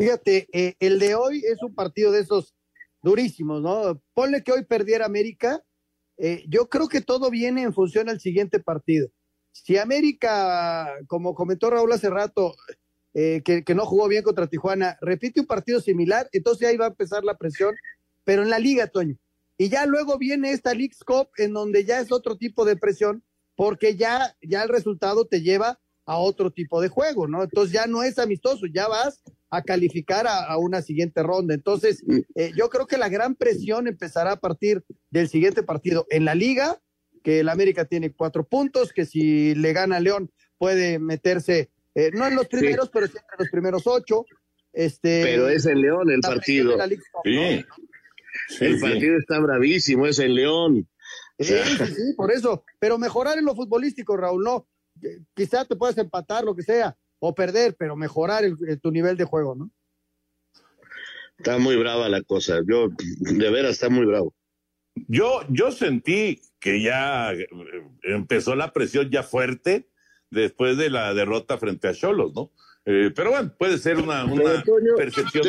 [0.00, 2.54] Fíjate, eh, el de hoy es un partido de esos
[3.02, 4.02] durísimos, ¿no?
[4.14, 5.62] Ponle que hoy perdiera América.
[6.16, 9.10] eh, yo creo que todo viene en función al siguiente partido.
[9.52, 12.54] Si América, como comentó Raúl hace rato,
[13.12, 16.90] eh, que, no jugó bien contra Tijuana, repite un partido similar, entonces ahí va a
[16.90, 17.74] empezar la presión,
[18.24, 19.16] pero en la liga, Toño.
[19.58, 23.22] Y ya luego viene esta League's Cup en donde ya es otro tipo de presión,
[23.56, 27.42] porque ya, ya el resultado te lleva a otro tipo de juego, ¿no?
[27.42, 31.54] Entonces ya no es amistoso, ya vas a calificar a, a una siguiente ronda.
[31.54, 32.02] Entonces,
[32.36, 36.34] eh, yo creo que la gran presión empezará a partir del siguiente partido en la
[36.34, 36.80] liga,
[37.22, 42.10] que el América tiene cuatro puntos, que si le gana a León puede meterse, eh,
[42.12, 44.24] no en los primeros, pero sí entre los primeros ocho.
[44.72, 46.78] Este, Pero es en León el partido.
[48.60, 50.88] el partido está bravísimo, es en León.
[51.38, 52.64] Sí, sí, sí, por eso.
[52.78, 54.68] Pero mejorar en lo futbolístico, Raúl, no.
[55.02, 58.90] Eh, Quizá te puedas empatar, lo que sea, o perder, pero mejorar el- el- tu
[58.92, 59.70] nivel de juego, ¿no?
[61.38, 62.60] Está muy brava la cosa.
[62.68, 64.34] Yo, de veras, está muy bravo.
[65.08, 67.48] Yo, yo sentí que ya eh,
[68.02, 69.88] empezó la presión ya fuerte
[70.30, 72.52] después de la derrota frente a Cholos, ¿no?
[72.86, 74.26] Eh, pero bueno, puede ser una,
[74.96, 75.44] percepción.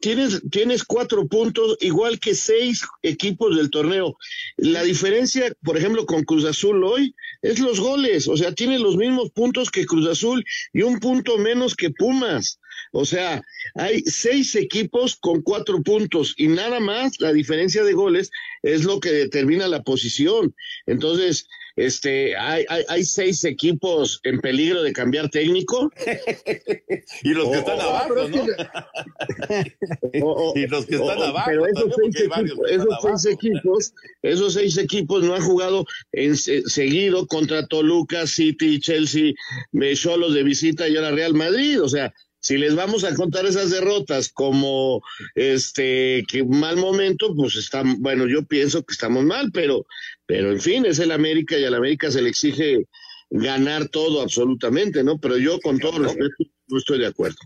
[0.00, 4.16] tienes, tienes cuatro puntos, igual que seis equipos del torneo.
[4.56, 8.28] La diferencia, por ejemplo, con Cruz Azul hoy es los goles.
[8.28, 12.60] O sea, tiene los mismos puntos que Cruz Azul y un punto menos que Pumas.
[12.92, 13.42] O sea,
[13.74, 18.30] hay seis equipos con cuatro puntos y nada más la diferencia de goles
[18.62, 20.54] es lo que determina la posición.
[20.86, 25.90] Entonces, este, hay, hay, hay seis equipos en peligro de cambiar técnico.
[27.24, 28.26] y los que Oh, están oh, abajo, ¿no?
[30.54, 31.50] y los que están Oh, oh, abajo.
[31.50, 36.62] Pero esos seis, equipos, esos seis equipos, esos seis equipos no han jugado en se-
[36.62, 39.32] seguido contra Toluca, City, Chelsea,
[39.72, 41.82] eh, Cholos de visita y ahora Real Madrid.
[41.82, 42.12] O sea,
[42.44, 45.02] si les vamos a contar esas derrotas como
[45.34, 49.86] este que mal momento, pues están, bueno, yo pienso que estamos mal, pero,
[50.26, 52.86] pero en fin, es el América y al América se le exige
[53.30, 55.18] ganar todo absolutamente, ¿no?
[55.18, 57.38] Pero yo con todo respeto no estoy de acuerdo.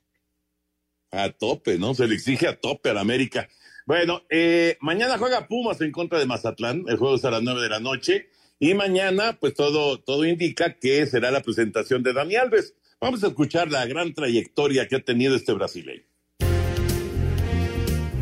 [1.13, 1.95] A tope, ¿no?
[1.95, 3.49] Se le exige a tope a la América.
[3.87, 6.83] Bueno, eh, mañana juega Pumas en contra de Mazatlán.
[6.89, 8.31] El juego es a las nueve de la noche.
[8.59, 12.75] Y mañana, pues todo, todo indica que será la presentación de Dani Alves.
[13.01, 16.03] Vamos a escuchar la gran trayectoria que ha tenido este brasileño.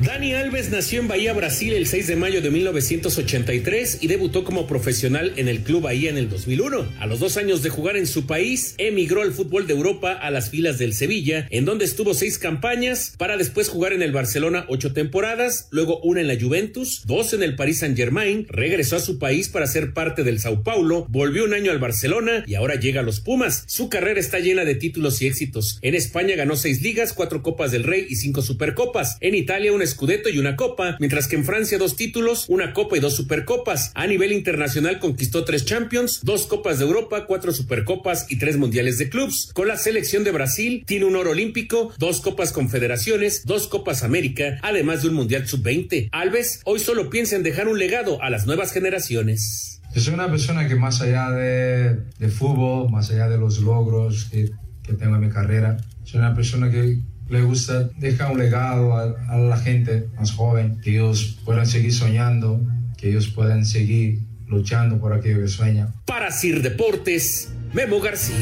[0.03, 4.67] Dani Alves nació en Bahía, Brasil el 6 de mayo de 1983 y debutó como
[4.67, 6.87] profesional en el Club Bahía en el 2001.
[7.01, 10.31] A los dos años de jugar en su país, emigró al fútbol de Europa a
[10.31, 14.67] las filas del Sevilla, en donde estuvo seis campañas para después jugar en el Barcelona
[14.69, 19.01] ocho temporadas, luego una en la Juventus, dos en el Paris Saint Germain, regresó a
[19.01, 22.75] su país para ser parte del Sao Paulo, volvió un año al Barcelona y ahora
[22.75, 23.65] llega a los Pumas.
[23.67, 25.79] Su carrera está llena de títulos y éxitos.
[25.81, 29.17] En España ganó seis ligas, cuatro copas del Rey y cinco supercopas.
[29.21, 32.97] En Italia un Scudetto y una copa, mientras que en Francia dos títulos, una copa
[32.97, 33.93] y dos supercopas.
[33.95, 38.99] A nivel internacional conquistó tres Champions, dos copas de Europa, cuatro supercopas y tres mundiales
[38.99, 39.51] de clubs.
[39.53, 44.59] Con la selección de Brasil tiene un oro olímpico, dos copas confederaciones, dos copas América,
[44.63, 46.09] además de un mundial sub-20.
[46.13, 49.81] Alves hoy solo piensa en dejar un legado a las nuevas generaciones.
[49.95, 54.93] Soy una persona que más allá de, de fútbol, más allá de los logros que
[54.93, 59.39] tengo en mi carrera, soy una persona que le gusta dejar un legado a, a
[59.39, 62.61] la gente más joven, que ellos puedan seguir soñando,
[62.97, 65.93] que ellos puedan seguir luchando por aquello que sueñan.
[66.07, 68.37] Para Sir Deportes, Memo García.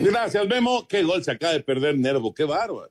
[0.00, 0.86] Gracias, Memo.
[0.88, 2.90] Qué gol se acaba de perder Nervo, qué bárbaro.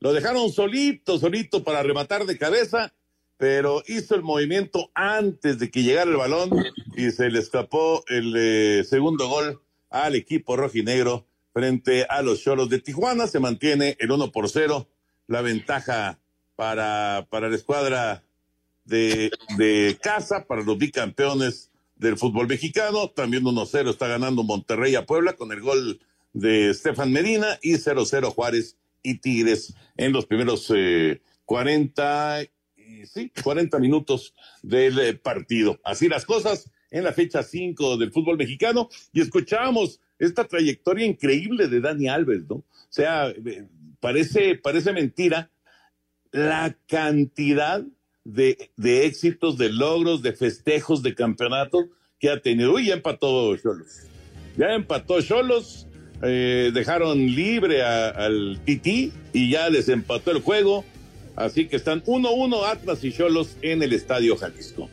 [0.00, 2.94] Lo dejaron solito, solito para rematar de cabeza,
[3.36, 6.50] pero hizo el movimiento antes de que llegara el balón
[6.96, 11.26] y se le escapó el eh, segundo gol al equipo rojinegro
[11.58, 13.26] frente a los Cholos de Tijuana.
[13.26, 14.88] Se mantiene el 1 por 0,
[15.26, 16.20] la ventaja
[16.54, 18.22] para, para la escuadra
[18.84, 23.10] de, de casa, para los bicampeones del fútbol mexicano.
[23.10, 25.98] También 1-0 está ganando Monterrey a Puebla con el gol
[26.32, 32.42] de Estefan Medina y 0-0 Juárez y Tigres en los primeros eh, 40,
[32.76, 34.32] y sí, 40 minutos
[34.62, 35.80] del eh, partido.
[35.82, 41.68] Así las cosas en la fecha 5 del fútbol mexicano y escuchábamos esta trayectoria increíble
[41.68, 42.56] de Dani Alves, ¿no?
[42.56, 43.66] O sea, eh,
[44.00, 45.50] parece, parece mentira
[46.32, 47.84] la cantidad
[48.24, 51.86] de, de éxitos, de logros, de festejos, de campeonatos
[52.18, 52.74] que ha tenido.
[52.74, 54.02] Uy, ya empató Cholos.
[54.56, 55.86] Ya empató Cholos.
[56.22, 60.84] Eh, dejaron libre al Tití y ya desempató el juego.
[61.36, 64.90] Así que están 1-1 Atlas y Cholos en el Estadio Jalisco.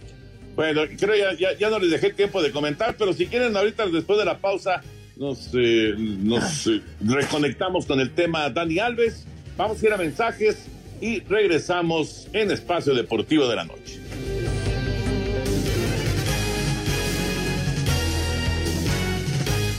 [0.55, 3.87] Bueno, creo ya, ya, ya no les dejé tiempo de comentar, pero si quieren ahorita
[3.87, 4.83] después de la pausa
[5.17, 9.25] nos, eh, nos eh, reconectamos con el tema Dani Alves.
[9.57, 10.65] Vamos a ir a mensajes
[11.01, 13.99] y regresamos en Espacio Deportivo de la Noche.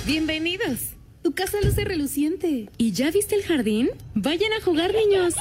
[0.06, 0.92] Bienvenidos.
[1.22, 2.68] Tu casa luce reluciente.
[2.78, 3.90] ¿Y ya viste el jardín?
[4.14, 5.34] Vayan a jugar, niños.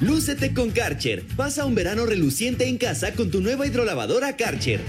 [0.00, 1.24] Lúcete con Karcher.
[1.36, 4.80] Pasa un verano reluciente en casa con tu nueva hidrolavadora Karcher.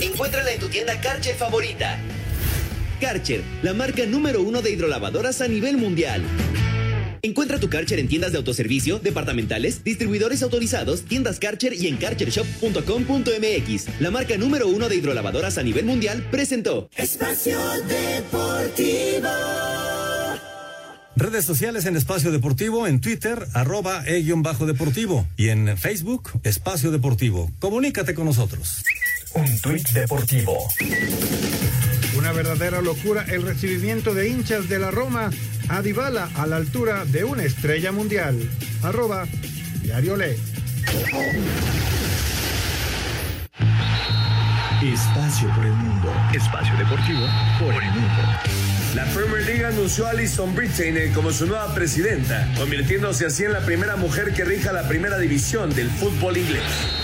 [0.00, 1.98] Encuéntrala en tu tienda Karcher favorita.
[3.00, 6.22] Karcher, la marca número uno de hidrolavadoras a nivel mundial.
[7.22, 14.00] Encuentra tu Karcher en tiendas de autoservicio, departamentales, distribuidores autorizados, tiendas Karcher y en karchershop.com.mx.
[14.00, 16.88] La marca número uno de hidrolavadoras a nivel mundial presentó.
[16.96, 19.28] Espacio Deportivo.
[21.16, 27.50] Redes sociales en Espacio Deportivo, en Twitter, arroba e-bajo deportivo y en Facebook, Espacio Deportivo.
[27.58, 28.82] Comunícate con nosotros.
[29.34, 30.56] Un tuit deportivo.
[32.30, 35.30] Una verdadera locura el recibimiento de hinchas de la Roma
[35.68, 38.38] a Dybala a la altura de una estrella mundial.
[38.84, 39.26] Arroba
[39.82, 40.38] Diario Le.
[44.80, 46.14] Espacio por el mundo.
[46.32, 47.26] Espacio deportivo
[47.58, 48.69] por el mundo.
[48.94, 53.60] La Premier League anunció a Alison Brittain como su nueva presidenta, convirtiéndose así en la
[53.60, 56.62] primera mujer que rija la primera división del fútbol inglés.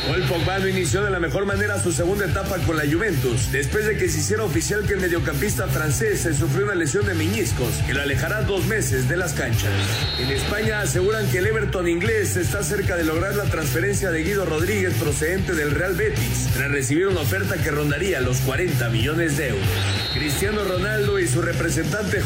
[0.09, 3.87] Paul Pogba no inició de la mejor manera su segunda etapa con la Juventus, después
[3.87, 7.69] de que se hiciera oficial que el mediocampista francés se sufrió una lesión de meñiscos
[7.87, 9.71] que lo alejará dos meses de las canchas.
[10.19, 14.45] En España aseguran que el Everton inglés está cerca de lograr la transferencia de Guido
[14.45, 19.51] Rodríguez procedente del Real Betis, tras recibir una oferta que rondaría los 40 millones de
[19.51, 19.67] euros.
[20.15, 21.76] Cristiano Ronaldo y su representante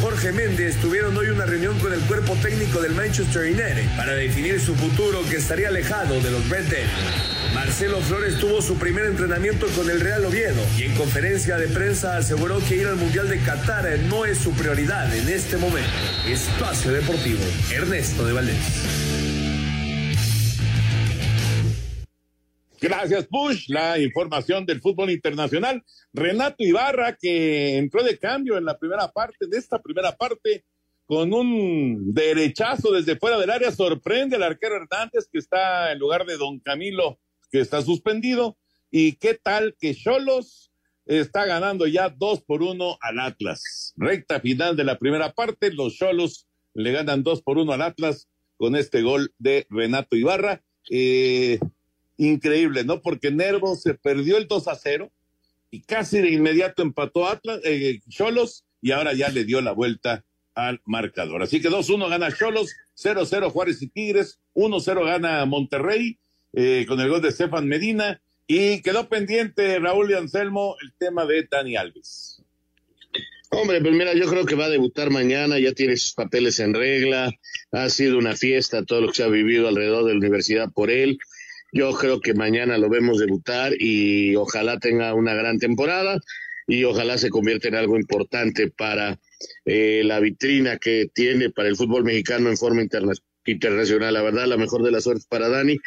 [0.01, 4.61] Jorge Méndez tuvieron hoy una reunión con el cuerpo técnico del Manchester United para definir
[4.61, 6.91] su futuro que estaría alejado de los Red Devils.
[7.53, 12.17] Marcelo Flores tuvo su primer entrenamiento con el Real Oviedo y en conferencia de prensa
[12.17, 15.91] aseguró que ir al Mundial de Qatar no es su prioridad en este momento.
[16.29, 17.43] Espacio Deportivo,
[17.73, 19.40] Ernesto de Valdés.
[22.81, 23.69] Gracias, Bush.
[23.69, 25.85] La información del fútbol internacional.
[26.13, 30.65] Renato Ibarra, que entró de cambio en la primera parte, de esta primera parte,
[31.05, 36.25] con un derechazo desde fuera del área, sorprende al arquero Hernández, que está en lugar
[36.25, 37.19] de Don Camilo,
[37.51, 38.57] que está suspendido.
[38.91, 40.73] Y qué tal que Cholos
[41.05, 43.93] está ganando ya dos por uno al Atlas.
[43.97, 48.29] Recta final de la primera parte, los Cholos le ganan dos por uno al Atlas
[48.57, 50.63] con este gol de Renato Ibarra.
[50.89, 51.59] Eh,
[52.21, 53.01] increíble, ¿no?
[53.01, 55.11] Porque Nervo se perdió el 2 a 0
[55.71, 60.25] y casi de inmediato empató Atlas, eh, Cholos y ahora ya le dio la vuelta
[60.55, 61.43] al marcador.
[61.43, 66.19] Así que 2-1 gana Cholos, 0-0 Juárez y Tigres, 1-0 gana Monterrey
[66.53, 71.25] eh, con el gol de Stefan Medina y quedó pendiente Raúl y Anselmo el tema
[71.25, 72.43] de Dani Alves.
[73.53, 76.75] Hombre, pues mira, yo creo que va a debutar mañana, ya tiene sus papeles en
[76.75, 77.33] regla,
[77.73, 80.91] ha sido una fiesta todo lo que se ha vivido alrededor de la universidad por
[80.91, 81.19] él.
[81.73, 86.19] Yo creo que mañana lo vemos debutar y ojalá tenga una gran temporada
[86.67, 89.19] y ojalá se convierta en algo importante para
[89.65, 93.13] eh, la vitrina que tiene para el fútbol mexicano en forma interna
[93.45, 94.15] internacional.
[94.15, 95.79] La verdad, la mejor de las suertes para Dani,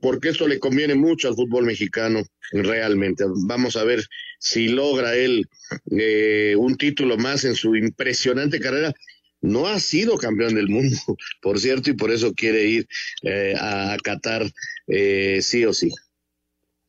[0.00, 2.22] porque esto le conviene mucho al fútbol mexicano
[2.52, 3.24] realmente.
[3.46, 4.04] Vamos a ver
[4.38, 5.46] si logra él
[5.90, 8.92] eh, un título más en su impresionante carrera
[9.42, 10.96] no ha sido campeón del mundo,
[11.42, 12.88] por cierto, y por eso quiere ir
[13.22, 14.50] eh, a Qatar
[14.86, 15.90] eh, sí o sí.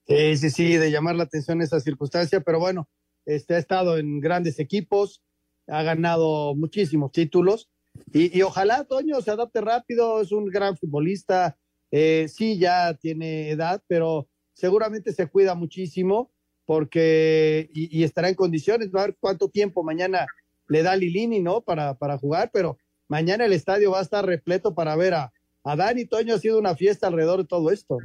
[0.07, 2.89] Sí, sí, sí, de llamar la atención esa circunstancia, pero bueno,
[3.25, 5.23] este ha estado en grandes equipos,
[5.67, 7.69] ha ganado muchísimos títulos
[8.11, 11.57] y, ojalá Toño se adapte rápido, es un gran futbolista,
[11.91, 16.31] eh, sí ya tiene edad, pero seguramente se cuida muchísimo
[16.65, 20.25] porque y, estará en condiciones, a ver cuánto tiempo mañana
[20.67, 21.61] le da Lilini, ¿no?
[21.61, 25.33] Para, para jugar, pero mañana el estadio va a estar repleto para ver a,
[25.63, 26.35] a Dani Toño.
[26.35, 27.97] Ha sido una fiesta alrededor de todo esto.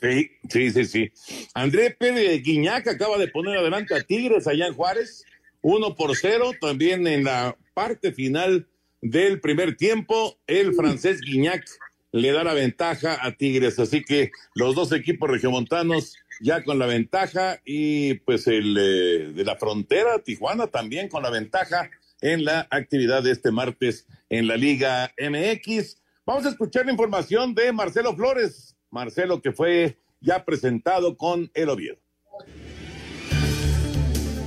[0.00, 1.12] Sí, sí, sí, sí.
[1.54, 5.24] André Pérez Guiñac acaba de poner adelante a Tigres allá en Juárez,
[5.60, 8.66] uno por cero, también en la parte final
[9.00, 11.64] del primer tiempo, el francés Guiñac
[12.12, 16.86] le da la ventaja a Tigres, así que los dos equipos regiomontanos ya con la
[16.86, 21.88] ventaja y pues el eh, de la frontera, Tijuana también con la ventaja
[22.20, 26.02] en la actividad de este martes en la Liga MX.
[26.26, 31.68] Vamos a escuchar la información de Marcelo Flores, Marcelo que fue ya presentado con el
[31.68, 32.01] Oviedo.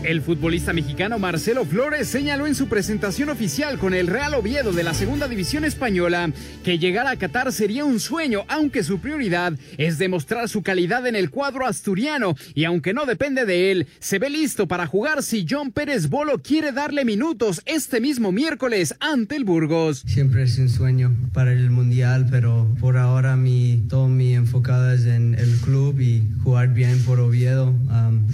[0.06, 4.84] El futbolista mexicano Marcelo Flores señaló en su presentación oficial con el Real Oviedo de
[4.84, 6.32] la Segunda División Española
[6.64, 11.16] que llegar a Qatar sería un sueño, aunque su prioridad es demostrar su calidad en
[11.16, 15.48] el cuadro asturiano y aunque no depende de él, se ve listo para jugar si
[15.50, 20.04] John Pérez Bolo quiere darle minutos este mismo miércoles ante el Burgos.
[20.06, 25.08] Siempre es un sueño para el Mundial, pero por ahora mi, todo mi enfocado es
[25.08, 27.74] en el club y jugar bien por Oviedo,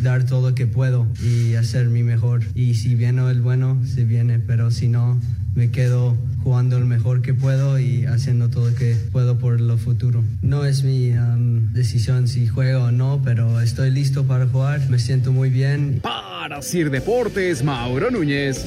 [0.03, 2.41] dar todo lo que puedo y hacer mi mejor.
[2.53, 5.19] Y si viene el bueno, se viene, pero si no,
[5.55, 9.77] me quedo jugando el mejor que puedo y haciendo todo lo que puedo por lo
[9.77, 10.23] futuro.
[10.41, 14.99] No es mi um, decisión si juego o no, pero estoy listo para jugar, me
[14.99, 15.99] siento muy bien.
[16.01, 18.65] Para Sir Deportes, Mauro Núñez.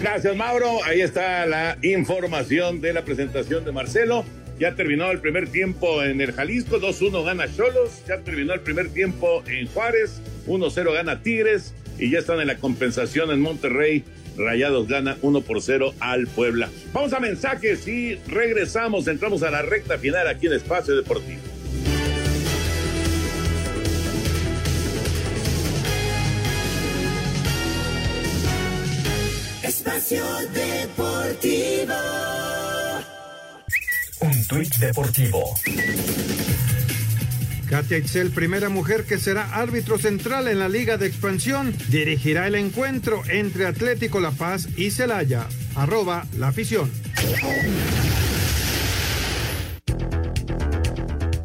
[0.00, 0.84] Gracias, Mauro.
[0.84, 4.24] Ahí está la información de la presentación de Marcelo.
[4.62, 8.00] Ya terminó el primer tiempo en el Jalisco, 2-1 gana Cholos.
[8.06, 11.74] Ya terminó el primer tiempo en Juárez, 1-0 gana Tigres.
[11.98, 14.04] Y ya están en la compensación en Monterrey.
[14.36, 16.70] Rayados gana 1 por 0 al Puebla.
[16.92, 19.08] Vamos a mensajes y regresamos.
[19.08, 21.40] Entramos a la recta final aquí en Espacio Deportivo.
[29.64, 30.22] Espacio
[30.54, 31.94] Deportivo.
[34.22, 35.54] Un tuit deportivo.
[37.68, 42.54] Katia Itzel, primera mujer que será árbitro central en la Liga de Expansión, dirigirá el
[42.54, 45.48] encuentro entre Atlético La Paz y Celaya.
[45.74, 46.88] Arroba la afición.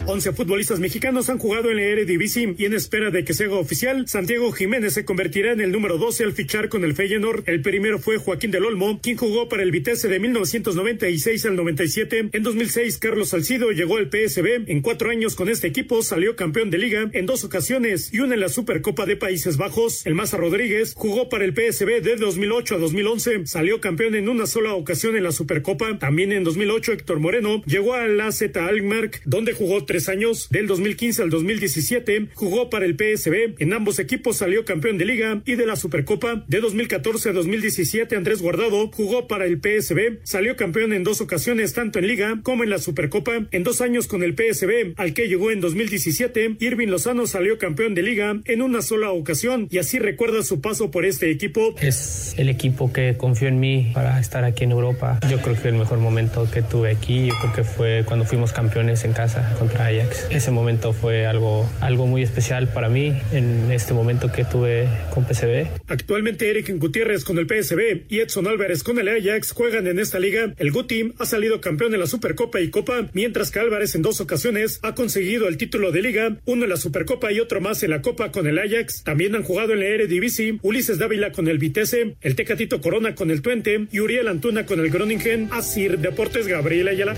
[0.09, 3.55] 11 futbolistas mexicanos han jugado en la Eredivisie y en espera de que se haga
[3.55, 7.43] oficial, Santiago Jiménez se convertirá en el número 12 al fichar con el Feyenoord.
[7.45, 12.29] El primero fue Joaquín del Olmo, quien jugó para el Vitesse de 1996 al 97.
[12.31, 14.71] En 2006, Carlos Salcido llegó al PSB.
[14.71, 18.35] En cuatro años con este equipo salió campeón de liga en dos ocasiones y una
[18.35, 20.05] en la Supercopa de Países Bajos.
[20.05, 23.45] El Maza Rodríguez jugó para el PSB de 2008 a 2011.
[23.45, 25.99] Salió campeón en una sola ocasión en la Supercopa.
[25.99, 30.67] También en 2008, Héctor Moreno llegó a la Z Alkmaar, donde jugó tres años, del
[30.67, 33.55] 2015 al 2017, jugó para el PSB.
[33.59, 36.43] En ambos equipos salió campeón de liga y de la Supercopa.
[36.47, 40.19] De 2014 a 2017, Andrés Guardado jugó para el PSB.
[40.23, 43.47] Salió campeón en dos ocasiones, tanto en liga como en la Supercopa.
[43.51, 47.95] En dos años con el PSB, al que llegó en 2017, Irving Lozano salió campeón
[47.95, 51.75] de liga en una sola ocasión y así recuerda su paso por este equipo.
[51.81, 55.19] Es el equipo que confió en mí para estar aquí en Europa.
[55.29, 58.53] Yo creo que el mejor momento que tuve aquí, yo creo que fue cuando fuimos
[58.53, 60.27] campeones en casa contra Ajax.
[60.29, 65.25] Ese momento fue algo, algo muy especial para mí en este momento que tuve con
[65.25, 65.67] PSV.
[65.87, 70.19] Actualmente Eric Gutiérrez con el PSB y Edson Álvarez con el Ajax juegan en esta
[70.19, 70.53] liga.
[70.57, 74.21] El Guti ha salido campeón en la Supercopa y Copa, mientras que Álvarez en dos
[74.21, 77.91] ocasiones ha conseguido el título de liga, uno en la Supercopa y otro más en
[77.91, 79.03] la Copa con el Ajax.
[79.03, 83.31] También han jugado en la Eredivisie, Ulises Dávila con el Vitesse, el Tecatito Corona con
[83.31, 85.49] el Twente y Uriel Antuna con el Groningen.
[85.51, 87.15] Asir Deportes Gabriel Ayala.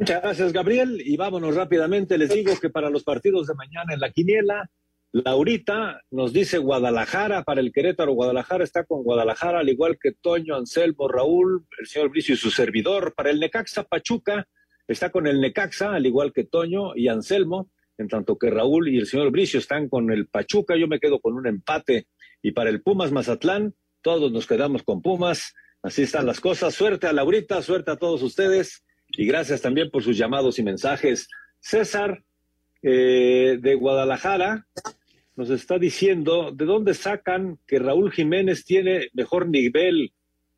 [0.00, 1.02] Muchas gracias, Gabriel.
[1.04, 2.16] Y vámonos rápidamente.
[2.16, 4.70] Les digo que para los partidos de mañana en la quiniela,
[5.12, 8.12] Laurita nos dice Guadalajara para el Querétaro.
[8.12, 12.50] Guadalajara está con Guadalajara, al igual que Toño, Anselmo, Raúl, el señor Bricio y su
[12.50, 13.12] servidor.
[13.14, 14.48] Para el Necaxa, Pachuca
[14.88, 17.70] está con el Necaxa, al igual que Toño y Anselmo.
[17.98, 21.20] En tanto que Raúl y el señor Bricio están con el Pachuca, yo me quedo
[21.20, 22.06] con un empate.
[22.40, 25.52] Y para el Pumas Mazatlán, todos nos quedamos con Pumas.
[25.82, 26.74] Así están las cosas.
[26.74, 28.82] Suerte a Laurita, suerte a todos ustedes
[29.16, 31.28] y gracias también por sus llamados y mensajes.
[31.60, 32.22] César
[32.82, 34.66] eh, de Guadalajara
[35.36, 40.12] nos está diciendo de dónde sacan que Raúl Jiménez tiene mejor nivel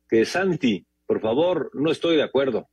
[0.09, 0.85] que Santi.
[1.05, 2.69] Por favor, no estoy de acuerdo.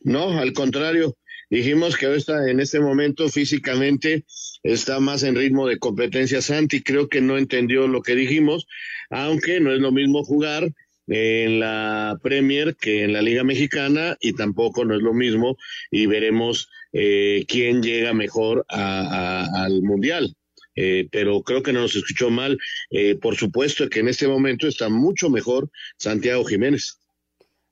[0.00, 1.16] No, al contrario.
[1.50, 4.26] Dijimos que está en este momento físicamente
[4.62, 6.82] está más en ritmo de competencia Santi.
[6.82, 8.66] Creo que no entendió lo que dijimos,
[9.08, 10.70] aunque no es lo mismo jugar
[11.08, 15.56] en la Premier que en la Liga Mexicana y tampoco no es lo mismo
[15.90, 20.34] y veremos eh, quién llega mejor al Mundial.
[20.80, 22.56] Eh, pero creo que no nos escuchó mal.
[22.90, 27.00] Eh, por supuesto que en este momento está mucho mejor Santiago Jiménez.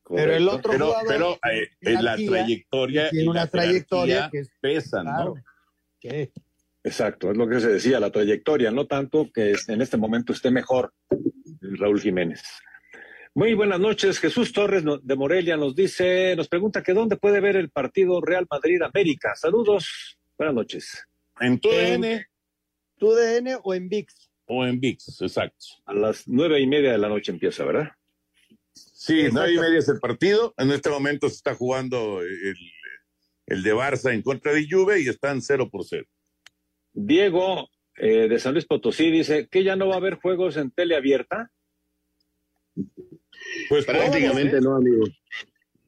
[0.09, 4.39] Pero el otro pero, jugador pero eh, en la trayectoria tiene una la trayectoria que
[4.41, 5.35] es- pesan, ¿no?
[6.01, 6.31] ¿Qué?
[6.83, 10.53] Exacto, es lo que se decía, la trayectoria, no tanto que en este momento esté
[10.53, 10.93] mejor
[11.61, 12.43] Raúl Jiménez.
[13.37, 17.57] Muy buenas noches, Jesús Torres de Morelia nos dice, nos pregunta que dónde puede ver
[17.57, 19.35] el partido Real Madrid América.
[19.35, 21.07] Saludos, buenas noches.
[21.39, 22.27] En tu DN
[22.97, 24.31] ¿Tu DN o en VIX?
[24.47, 25.67] o en VIX, exacto.
[25.85, 27.91] A las nueve y media de la noche empieza, ¿verdad?
[28.73, 30.55] Sí, nueve y media es el partido.
[30.57, 32.57] En este momento se está jugando el,
[33.49, 36.07] el de Barça en contra de Juve y están cero por cero.
[36.95, 40.71] Diego eh, de San Luis Potosí dice que ya no va a haber juegos en
[40.71, 41.51] tele abierta.
[43.69, 45.05] Pues prácticamente no, amigo.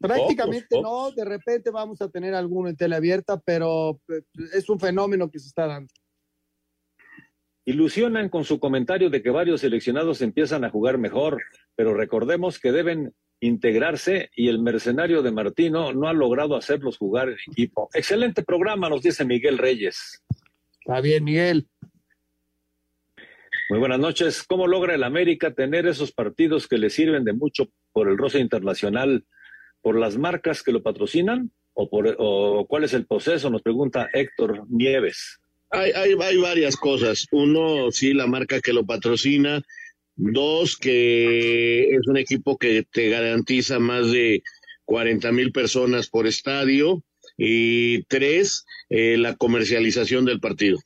[0.00, 4.22] Prácticamente no, de repente vamos a tener alguno en tele abierta, pero eh,
[4.54, 5.92] es un fenómeno que se está dando.
[7.64, 11.42] Ilusionan con su comentario de que varios seleccionados empiezan a jugar mejor,
[11.74, 17.28] pero recordemos que deben integrarse y el mercenario de Martino no ha logrado hacerlos jugar
[17.28, 17.90] en equipo.
[17.92, 20.24] Excelente programa, nos dice Miguel Reyes.
[20.80, 21.68] Está bien, Miguel.
[23.70, 24.44] Muy buenas noches.
[24.44, 28.38] ¿Cómo logra el América tener esos partidos que le sirven de mucho por el roce
[28.38, 29.26] internacional,
[29.82, 32.16] por las marcas que lo patrocinan o, por,
[32.66, 33.50] cuál es el proceso?
[33.50, 35.38] Nos pregunta Héctor Nieves.
[35.68, 37.26] Hay, hay, hay varias cosas.
[37.30, 39.60] Uno, sí, la marca que lo patrocina.
[40.16, 44.42] Dos, que es un equipo que te garantiza más de
[44.86, 47.04] 40 mil personas por estadio.
[47.36, 50.78] Y tres, eh, la comercialización del partido.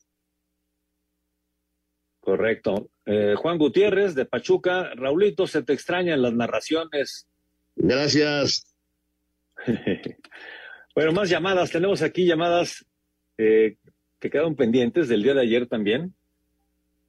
[2.22, 2.88] Correcto.
[3.04, 4.94] Eh, Juan Gutiérrez de Pachuca.
[4.94, 7.26] Raulito, se te extrañan las narraciones.
[7.74, 8.64] Gracias.
[10.94, 11.72] bueno, más llamadas.
[11.72, 12.86] Tenemos aquí llamadas
[13.38, 13.76] eh,
[14.20, 16.14] que quedaron pendientes del día de ayer también.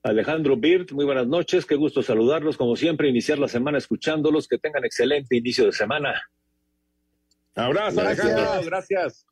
[0.01, 4.57] Alejandro Birt, muy buenas noches, qué gusto saludarlos, como siempre, iniciar la semana escuchándolos, que
[4.57, 6.21] tengan excelente inicio de semana.
[7.55, 9.25] Abrazo, Alejandro, gracias.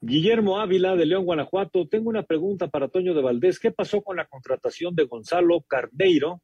[0.00, 4.16] Guillermo Ávila de León, Guanajuato, tengo una pregunta para Toño de Valdés, ¿qué pasó con
[4.16, 6.42] la contratación de Gonzalo Carneiro?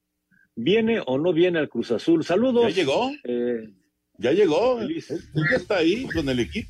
[0.54, 2.24] ¿Viene o no viene al Cruz Azul?
[2.24, 2.64] Saludos.
[2.68, 3.10] ¿Ya llegó?
[3.24, 3.70] Eh,
[4.18, 5.02] ya llegó, él
[5.50, 6.68] ya está ahí con el equipo.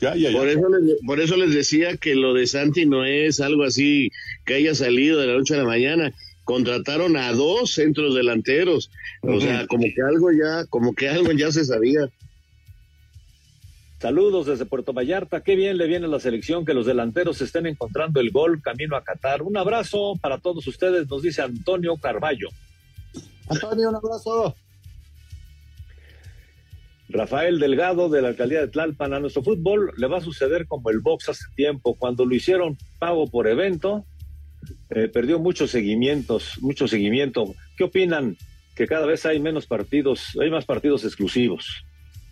[0.00, 0.38] Ya, ya, ya.
[0.38, 4.10] Por, eso les, por eso les decía que lo de Santi no es algo así
[4.44, 6.12] que haya salido de la noche a la mañana.
[6.44, 8.90] Contrataron a dos centros delanteros.
[9.22, 12.10] O sea, como que algo ya, como que algo ya se sabía.
[14.00, 15.42] Saludos desde Puerto Vallarta.
[15.42, 18.96] Qué bien le viene a la selección que los delanteros estén encontrando el gol camino
[18.96, 19.42] a Qatar.
[19.42, 22.48] Un abrazo para todos ustedes, nos dice Antonio Carballo.
[23.48, 24.54] Antonio, un abrazo.
[27.08, 30.90] Rafael Delgado de la alcaldía de Tlalpan, a nuestro fútbol le va a suceder como
[30.90, 34.04] el box hace tiempo, cuando lo hicieron pago por evento,
[34.90, 37.54] eh, perdió muchos seguimientos, mucho seguimiento.
[37.76, 38.36] ¿Qué opinan?
[38.76, 41.84] Que cada vez hay menos partidos, hay más partidos exclusivos.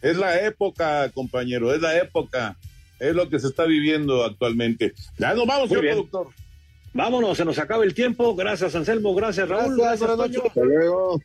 [0.03, 2.57] Es la época, compañero, es la época.
[2.99, 4.95] Es lo que se está viviendo actualmente.
[5.19, 5.95] Ya nos vamos, Muy señor bien.
[5.97, 6.29] productor.
[6.95, 8.35] Vámonos, se nos acaba el tiempo.
[8.35, 9.15] Gracias, Anselmo.
[9.15, 9.77] Gracias, Raúl.
[9.77, 10.43] Gracias, Toño.
[10.47, 11.21] Hasta luego.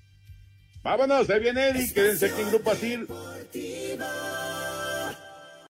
[0.84, 1.94] Vámonos, ahí viene Eddie.
[1.94, 3.08] Quédense aquí en Grupo Asir.